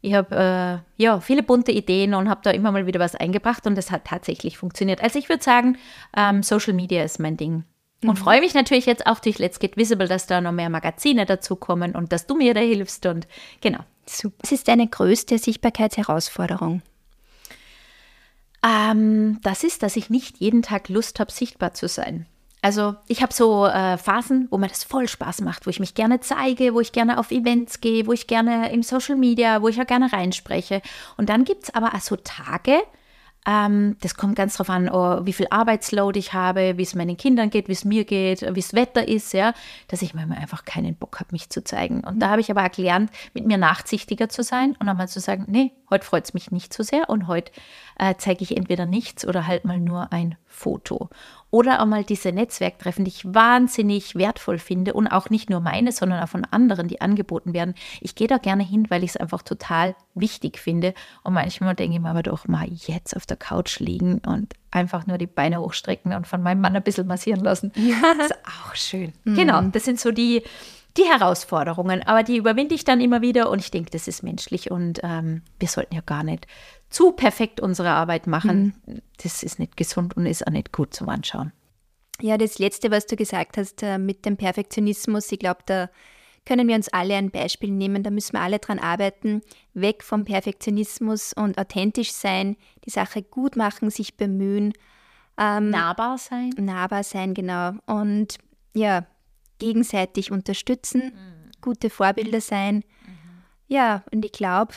ich 0.00 0.14
habe 0.14 0.82
äh, 0.98 1.02
ja 1.02 1.20
viele 1.20 1.44
bunte 1.44 1.70
Ideen 1.70 2.14
und 2.14 2.28
habe 2.28 2.40
da 2.42 2.50
immer 2.50 2.72
mal 2.72 2.86
wieder 2.86 2.98
was 2.98 3.14
eingebracht 3.14 3.66
und 3.66 3.76
das 3.76 3.90
hat 3.92 4.06
tatsächlich 4.06 4.58
funktioniert. 4.58 5.00
Also 5.00 5.18
ich 5.18 5.28
würde 5.28 5.44
sagen, 5.44 5.78
ähm, 6.16 6.42
Social 6.42 6.72
Media 6.72 7.04
ist 7.04 7.20
mein 7.20 7.36
Ding. 7.36 7.64
Und 8.02 8.18
mhm. 8.18 8.22
freue 8.22 8.40
mich 8.40 8.54
natürlich 8.54 8.86
jetzt 8.86 9.06
auch 9.06 9.20
durch 9.20 9.38
Let's 9.38 9.58
Get 9.58 9.76
Visible, 9.76 10.08
dass 10.08 10.26
da 10.26 10.40
noch 10.40 10.52
mehr 10.52 10.70
Magazine 10.70 11.26
dazukommen 11.26 11.94
und 11.94 12.12
dass 12.12 12.26
du 12.26 12.34
mir 12.34 12.54
da 12.54 12.60
hilfst. 12.60 13.04
Und 13.06 13.26
genau. 13.60 13.80
Super. 14.06 14.36
Was 14.42 14.52
ist 14.52 14.68
deine 14.68 14.88
größte 14.88 15.38
Sichtbarkeitsherausforderung? 15.38 16.82
Ähm, 18.66 19.38
das 19.42 19.64
ist, 19.64 19.82
dass 19.82 19.96
ich 19.96 20.10
nicht 20.10 20.38
jeden 20.38 20.62
Tag 20.62 20.88
Lust 20.88 21.20
habe, 21.20 21.30
sichtbar 21.30 21.74
zu 21.74 21.88
sein. 21.88 22.26
Also 22.62 22.94
ich 23.08 23.22
habe 23.22 23.32
so 23.32 23.66
äh, 23.66 23.96
Phasen, 23.96 24.48
wo 24.50 24.58
mir 24.58 24.68
das 24.68 24.84
voll 24.84 25.08
Spaß 25.08 25.40
macht, 25.40 25.66
wo 25.66 25.70
ich 25.70 25.80
mich 25.80 25.94
gerne 25.94 26.20
zeige, 26.20 26.74
wo 26.74 26.80
ich 26.80 26.92
gerne 26.92 27.18
auf 27.18 27.30
Events 27.30 27.80
gehe, 27.80 28.06
wo 28.06 28.12
ich 28.12 28.26
gerne 28.26 28.70
im 28.70 28.82
Social 28.82 29.16
Media, 29.16 29.62
wo 29.62 29.68
ich 29.68 29.80
auch 29.80 29.86
gerne 29.86 30.12
reinspreche. 30.12 30.82
Und 31.16 31.30
dann 31.30 31.44
gibt 31.44 31.64
es 31.64 31.74
aber 31.74 31.94
auch 31.94 32.00
so 32.00 32.16
Tage, 32.16 32.80
ähm, 33.46 33.96
das 34.00 34.16
kommt 34.16 34.36
ganz 34.36 34.54
darauf 34.54 34.68
an, 34.68 34.90
oh, 34.90 35.24
wie 35.24 35.32
viel 35.32 35.46
Arbeitsload 35.50 36.18
ich 36.18 36.34
habe, 36.34 36.76
wie 36.76 36.82
es 36.82 36.94
meinen 36.94 37.16
Kindern 37.16 37.48
geht, 37.48 37.68
wie 37.68 37.72
es 37.72 37.84
mir 37.84 38.04
geht, 38.04 38.42
wie 38.42 38.60
es 38.60 38.74
Wetter 38.74 39.08
ist, 39.08 39.32
ja, 39.32 39.54
dass 39.88 40.02
ich 40.02 40.14
manchmal 40.14 40.38
einfach 40.38 40.64
keinen 40.64 40.94
Bock 40.94 41.20
habe, 41.20 41.30
mich 41.32 41.48
zu 41.48 41.64
zeigen. 41.64 42.02
Und 42.04 42.20
da 42.20 42.28
habe 42.28 42.42
ich 42.42 42.50
aber 42.50 42.64
auch 42.64 42.70
gelernt, 42.70 43.10
mit 43.32 43.46
mir 43.46 43.56
nachsichtiger 43.56 44.28
zu 44.28 44.42
sein 44.42 44.76
und 44.78 44.88
einmal 44.88 45.08
zu 45.08 45.20
sagen, 45.20 45.46
nee, 45.48 45.72
heute 45.88 46.04
freut 46.04 46.24
es 46.24 46.34
mich 46.34 46.50
nicht 46.50 46.74
so 46.74 46.82
sehr 46.82 47.08
und 47.08 47.28
heute 47.28 47.50
äh, 48.00 48.14
zeige 48.16 48.42
ich 48.42 48.56
entweder 48.56 48.86
nichts 48.86 49.26
oder 49.26 49.46
halt 49.46 49.66
mal 49.66 49.78
nur 49.78 50.10
ein 50.10 50.36
Foto. 50.46 51.10
Oder 51.50 51.82
auch 51.82 51.86
mal 51.86 52.02
diese 52.02 52.32
Netzwerktreffen, 52.32 53.04
die 53.04 53.10
ich 53.10 53.34
wahnsinnig 53.34 54.14
wertvoll 54.14 54.58
finde 54.58 54.94
und 54.94 55.06
auch 55.06 55.28
nicht 55.28 55.50
nur 55.50 55.60
meine, 55.60 55.92
sondern 55.92 56.22
auch 56.22 56.28
von 56.28 56.46
anderen, 56.46 56.88
die 56.88 57.02
angeboten 57.02 57.52
werden. 57.52 57.74
Ich 58.00 58.14
gehe 58.14 58.26
da 58.26 58.38
gerne 58.38 58.62
hin, 58.62 58.86
weil 58.88 59.04
ich 59.04 59.10
es 59.10 59.16
einfach 59.18 59.42
total 59.42 59.94
wichtig 60.14 60.58
finde. 60.58 60.94
Und 61.24 61.34
manchmal 61.34 61.74
denke 61.74 61.96
ich 61.96 62.00
mir 62.00 62.08
aber 62.08 62.22
doch 62.22 62.48
mal, 62.48 62.68
jetzt 62.70 63.14
auf 63.14 63.26
der 63.26 63.36
Couch 63.36 63.80
liegen 63.80 64.22
und 64.26 64.54
einfach 64.70 65.06
nur 65.06 65.18
die 65.18 65.26
Beine 65.26 65.60
hochstrecken 65.60 66.14
und 66.14 66.26
von 66.26 66.42
meinem 66.42 66.62
Mann 66.62 66.74
ein 66.74 66.82
bisschen 66.82 67.06
massieren 67.06 67.44
lassen. 67.44 67.72
Ja. 67.80 68.14
Das 68.16 68.30
ist 68.30 68.38
auch 68.46 68.74
schön. 68.74 69.12
Mhm. 69.24 69.34
Genau, 69.34 69.60
das 69.62 69.84
sind 69.84 69.98
so 69.98 70.12
die, 70.12 70.42
die 70.96 71.04
Herausforderungen, 71.04 72.02
aber 72.06 72.22
die 72.22 72.36
überwinde 72.36 72.74
ich 72.74 72.84
dann 72.84 73.00
immer 73.00 73.20
wieder 73.20 73.50
und 73.50 73.58
ich 73.58 73.70
denke, 73.70 73.90
das 73.90 74.06
ist 74.06 74.22
menschlich 74.22 74.70
und 74.70 75.00
ähm, 75.02 75.42
wir 75.58 75.68
sollten 75.68 75.94
ja 75.94 76.02
gar 76.02 76.22
nicht 76.22 76.46
zu 76.90 77.12
perfekt 77.12 77.60
unsere 77.60 77.90
Arbeit 77.90 78.26
machen. 78.26 78.74
Mhm. 78.84 79.00
Das 79.22 79.42
ist 79.42 79.58
nicht 79.58 79.76
gesund 79.76 80.16
und 80.16 80.26
ist 80.26 80.46
auch 80.46 80.52
nicht 80.52 80.72
gut 80.72 80.92
zum 80.92 81.08
Anschauen. 81.08 81.52
Ja, 82.20 82.36
das 82.36 82.58
Letzte, 82.58 82.90
was 82.90 83.06
du 83.06 83.16
gesagt 83.16 83.56
hast 83.56 83.82
äh, 83.82 83.96
mit 83.96 84.26
dem 84.26 84.36
Perfektionismus, 84.36 85.32
ich 85.32 85.38
glaube, 85.38 85.60
da 85.64 85.88
können 86.44 86.68
wir 86.68 86.74
uns 86.74 86.88
alle 86.88 87.14
ein 87.14 87.30
Beispiel 87.30 87.70
nehmen. 87.70 88.02
Da 88.02 88.10
müssen 88.10 88.32
wir 88.32 88.40
alle 88.40 88.58
dran 88.58 88.78
arbeiten, 88.78 89.42
weg 89.72 90.02
vom 90.02 90.24
Perfektionismus 90.24 91.32
und 91.32 91.58
authentisch 91.58 92.12
sein, 92.12 92.56
die 92.84 92.90
Sache 92.90 93.22
gut 93.22 93.56
machen, 93.56 93.90
sich 93.90 94.16
bemühen. 94.16 94.72
Ähm, 95.38 95.70
nahbar 95.70 96.18
sein. 96.18 96.50
Nahbar 96.58 97.04
sein, 97.04 97.34
genau. 97.34 97.72
Und 97.86 98.38
ja, 98.74 99.06
gegenseitig 99.58 100.32
unterstützen, 100.32 101.12
mhm. 101.14 101.50
gute 101.60 101.88
Vorbilder 101.88 102.40
sein. 102.40 102.76
Mhm. 102.76 102.82
Ja, 103.68 104.02
und 104.12 104.24
ich 104.24 104.32
glaube, 104.32 104.74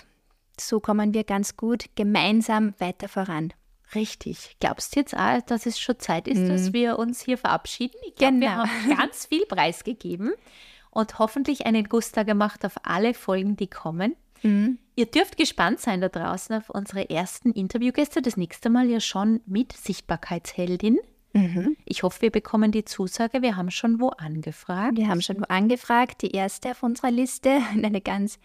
so 0.59 0.79
kommen 0.79 1.13
wir 1.13 1.23
ganz 1.23 1.57
gut 1.57 1.85
gemeinsam 1.95 2.73
weiter 2.79 3.07
voran. 3.07 3.53
Richtig. 3.95 4.55
Glaubst 4.59 4.95
du 4.95 4.99
jetzt 4.99 5.15
auch, 5.15 5.41
dass 5.41 5.65
es 5.65 5.79
schon 5.79 5.99
Zeit 5.99 6.27
ist, 6.27 6.39
mhm. 6.39 6.49
dass 6.49 6.73
wir 6.73 6.97
uns 6.97 7.21
hier 7.21 7.37
verabschieden? 7.37 7.97
Ich 8.07 8.15
glaube, 8.15 8.33
genau. 8.33 8.45
wir 8.45 8.57
haben 8.57 8.97
ganz 8.97 9.27
viel 9.27 9.45
preisgegeben 9.45 10.33
und 10.89 11.19
hoffentlich 11.19 11.65
einen 11.65 11.85
Guster 11.89 12.25
gemacht 12.25 12.65
auf 12.65 12.73
alle 12.83 13.13
Folgen, 13.13 13.55
die 13.55 13.67
kommen. 13.67 14.15
Mhm. 14.41 14.77
Ihr 14.95 15.05
dürft 15.05 15.37
gespannt 15.37 15.79
sein 15.79 16.01
da 16.01 16.09
draußen 16.09 16.55
auf 16.55 16.69
unsere 16.69 17.09
ersten 17.09 17.51
Interviewgäste. 17.51 18.21
Das 18.21 18.37
nächste 18.37 18.69
Mal 18.69 18.89
ja 18.89 18.99
schon 18.99 19.41
mit 19.45 19.73
Sichtbarkeitsheldin. 19.73 20.99
Mhm. 21.33 21.75
Ich 21.85 22.03
hoffe, 22.03 22.21
wir 22.21 22.31
bekommen 22.31 22.71
die 22.71 22.85
Zusage. 22.85 23.41
Wir 23.41 23.55
haben 23.55 23.71
schon 23.71 23.99
wo 23.99 24.09
angefragt. 24.09 24.97
Wir 24.97 25.07
haben 25.07 25.21
schon 25.21 25.39
wo 25.39 25.45
angefragt. 25.47 26.21
Die 26.21 26.31
erste 26.31 26.71
auf 26.71 26.83
unserer 26.83 27.09
Liste. 27.09 27.59
Eine 27.83 28.01
ganz 28.01 28.37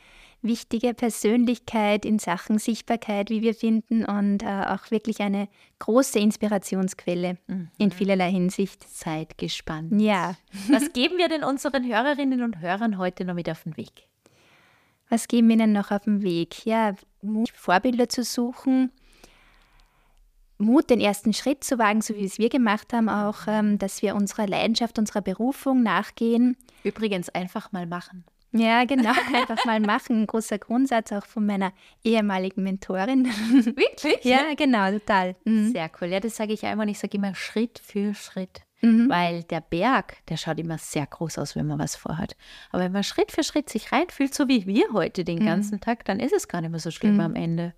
wichtige 0.43 0.95
Persönlichkeit 0.95 2.05
in 2.05 2.19
Sachen 2.19 2.59
Sichtbarkeit, 2.59 3.31
wie 3.31 3.43
wir 3.43 3.55
finden, 3.55 4.05
und 4.05 4.43
äh, 4.43 4.65
auch 4.67 4.91
wirklich 4.91 5.21
eine 5.21 5.49
große 5.79 6.19
Inspirationsquelle 6.19 7.39
mhm. 7.47 7.69
in 7.79 7.91
vielerlei 7.91 8.31
Hinsicht. 8.31 8.89
Seid 8.89 9.39
gespannt. 9.39 10.01
Ja. 10.01 10.37
Was 10.69 10.93
geben 10.93 11.19
wir 11.19 11.29
denn 11.29 11.45
unseren 11.45 11.87
Hörerinnen 11.87 12.43
und 12.43 12.61
Hörern 12.61 12.99
heute 12.99 13.25
noch 13.25 13.35
mit 13.35 13.51
auf 13.51 13.65
den 13.65 13.77
Weg? 13.77 14.09
Was 15.09 15.27
geben 15.27 15.49
wir 15.49 15.57
ihnen 15.57 15.73
noch 15.73 15.91
auf 15.91 16.03
den 16.05 16.23
Weg? 16.23 16.67
Ja, 16.67 16.95
Vorbilder 17.55 18.09
zu 18.09 18.23
suchen, 18.23 18.93
Mut, 20.59 20.91
den 20.91 21.01
ersten 21.01 21.33
Schritt 21.33 21.63
zu 21.63 21.79
wagen, 21.79 22.03
so 22.03 22.17
wie 22.17 22.25
es 22.25 22.39
wir 22.39 22.49
gemacht 22.49 22.93
haben, 22.93 23.09
auch, 23.09 23.47
ähm, 23.47 23.79
dass 23.79 24.03
wir 24.03 24.17
unserer 24.17 24.47
Leidenschaft, 24.47 24.99
unserer 24.99 25.23
Berufung 25.23 25.83
nachgehen. 25.83 26.57
Übrigens 26.83 27.29
einfach 27.29 27.71
mal 27.71 27.87
machen. 27.87 28.25
Ja, 28.53 28.85
genau, 28.85 29.11
einfach 29.35 29.65
mal 29.65 29.81
machen. 29.81 30.23
Ein 30.23 30.27
großer 30.27 30.59
Grundsatz 30.59 31.13
auch 31.13 31.27
von 31.27 31.45
meiner 31.45 31.73
ehemaligen 32.03 32.63
Mentorin. 32.63 33.27
Wirklich? 33.77 34.25
Ja, 34.25 34.55
genau, 34.57 34.91
total. 34.91 35.37
Mhm. 35.45 35.73
Sehr 35.73 35.91
cool. 36.01 36.09
Ja, 36.09 36.21
das 36.21 36.37
sage 36.37 36.53
ich 36.53 36.63
ja 36.63 36.73
immer 36.73 36.83
und 36.83 36.89
ich 36.89 36.99
sage 36.99 37.17
immer 37.17 37.35
Schritt 37.35 37.81
für 37.85 38.15
Schritt. 38.15 38.63
Mhm. 38.81 39.09
Weil 39.09 39.43
der 39.43 39.61
Berg, 39.61 40.25
der 40.29 40.37
schaut 40.37 40.59
immer 40.61 40.79
sehr 40.79 41.07
groß 41.07 41.39
aus, 41.39 41.57
wenn 41.57 41.67
man 41.67 41.79
was 41.79 41.97
vorhat. 41.97 42.37
Aber 42.71 42.85
wenn 42.85 42.93
man 42.93 43.03
Schritt 43.03 43.33
für 43.33 43.43
Schritt 43.43 43.69
sich 43.69 43.93
reinfühlt, 43.93 44.35
so 44.35 44.47
wie 44.49 44.67
wir 44.67 44.93
heute 44.93 45.25
den 45.25 45.41
mhm. 45.41 45.47
ganzen 45.47 45.81
Tag, 45.81 46.05
dann 46.05 46.21
ist 46.21 46.33
es 46.33 46.49
gar 46.49 46.61
nicht 46.61 46.71
mehr 46.71 46.81
so 46.81 46.91
schlimm 46.91 47.15
mhm. 47.15 47.21
am 47.21 47.35
Ende. 47.35 47.75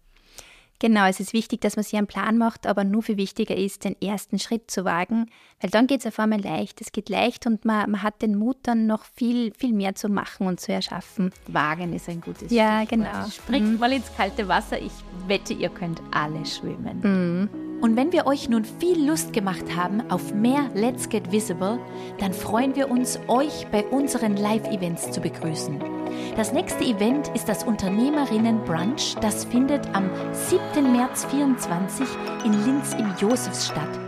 Genau, 0.81 1.07
es 1.07 1.21
ist 1.21 1.35
wichtig, 1.35 1.61
dass 1.61 1.77
man 1.77 1.83
sich 1.83 1.97
einen 1.97 2.07
Plan 2.07 2.39
macht, 2.39 2.67
aber 2.67 2.85
nur 2.85 3.03
viel 3.03 3.19
wichtiger 3.19 3.55
ist, 3.55 3.85
den 3.85 4.01
ersten 4.01 4.39
Schritt 4.39 4.71
zu 4.71 4.87
wagen, 4.87 5.27
weil 5.61 5.71
dann 5.71 5.87
geht 5.87 6.01
es 6.01 6.07
auf 6.07 6.19
einmal 6.19 6.41
leicht. 6.41 6.81
Es 6.81 6.91
geht 6.91 7.11
leicht 7.11 7.47
und 7.47 7.67
man, 7.67 7.91
man 7.91 8.03
hat 8.03 8.23
den 8.23 8.35
Mut, 8.35 8.57
dann 8.63 8.87
noch 8.87 9.05
viel, 9.05 9.53
viel 9.53 9.75
mehr 9.75 9.95
zu 9.95 10.09
machen 10.09 10.47
und 10.47 10.59
zu 10.59 10.73
erschaffen. 10.73 11.33
Wagen 11.49 11.93
ist 11.93 12.09
ein 12.09 12.23
gutes 12.23 12.51
Ja, 12.51 12.83
Stichwort. 12.83 13.11
genau. 13.13 13.29
Springt 13.29 13.73
mhm. 13.73 13.79
mal 13.79 13.93
ins 13.93 14.11
kalte 14.17 14.49
Wasser. 14.49 14.81
Ich 14.81 14.93
wette, 15.27 15.53
ihr 15.53 15.69
könnt 15.69 16.01
alle 16.13 16.47
schwimmen. 16.47 17.01
Mhm. 17.03 17.81
Und 17.83 17.97
wenn 17.97 18.13
wir 18.13 18.27
euch 18.27 18.49
nun 18.49 18.65
viel 18.65 19.07
Lust 19.07 19.35
gemacht 19.35 19.77
haben 19.77 20.11
auf 20.11 20.33
mehr 20.35 20.71
Let's 20.75 21.11
Get 21.11 21.31
Visible, 21.31 21.79
dann 22.19 22.33
freuen 22.33 22.75
wir 22.75 22.91
uns, 22.91 23.19
euch 23.29 23.67
bei 23.71 23.85
unseren 23.85 24.37
Live-Events 24.37 25.11
zu 25.11 25.21
begrüßen. 25.21 26.00
Das 26.37 26.53
nächste 26.53 26.85
Event 26.85 27.29
ist 27.35 27.49
das 27.49 27.65
Unternehmerinnen 27.65 28.65
Brunch. 28.65 29.15
Das 29.21 29.45
findet 29.45 29.87
am 29.95 30.11
7. 30.33 30.93
März 30.93 31.25
24 31.27 32.07
in 32.45 32.53
Linz 32.65 32.95
im 32.95 33.15
Josefsstadt. 33.19 33.99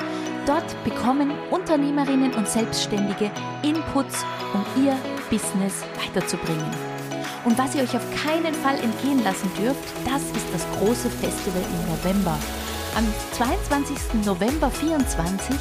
Dort 0.47 0.85
bekommen 0.85 1.33
Unternehmerinnen 1.51 2.35
und 2.35 2.49
Selbstständige 2.49 3.31
Inputs, 3.63 4.25
um 4.55 4.85
ihr 4.85 4.97
Business 5.31 5.83
weiterzubringen. 6.05 6.71
Und 7.45 7.59
was 7.59 7.75
ihr 7.75 7.83
euch 7.83 7.97
auf 7.97 8.07
keinen 8.25 8.55
Fall 8.55 8.77
entgehen 8.77 9.23
lassen 9.25 9.51
dürft, 9.59 9.85
das 10.05 10.23
ist 10.23 10.47
das 10.53 10.67
große 10.79 11.11
Festival 11.11 11.63
im 11.63 11.91
November. 11.91 12.39
Am 12.95 13.07
22. 13.33 14.23
November 14.27 14.71
24 14.71 15.57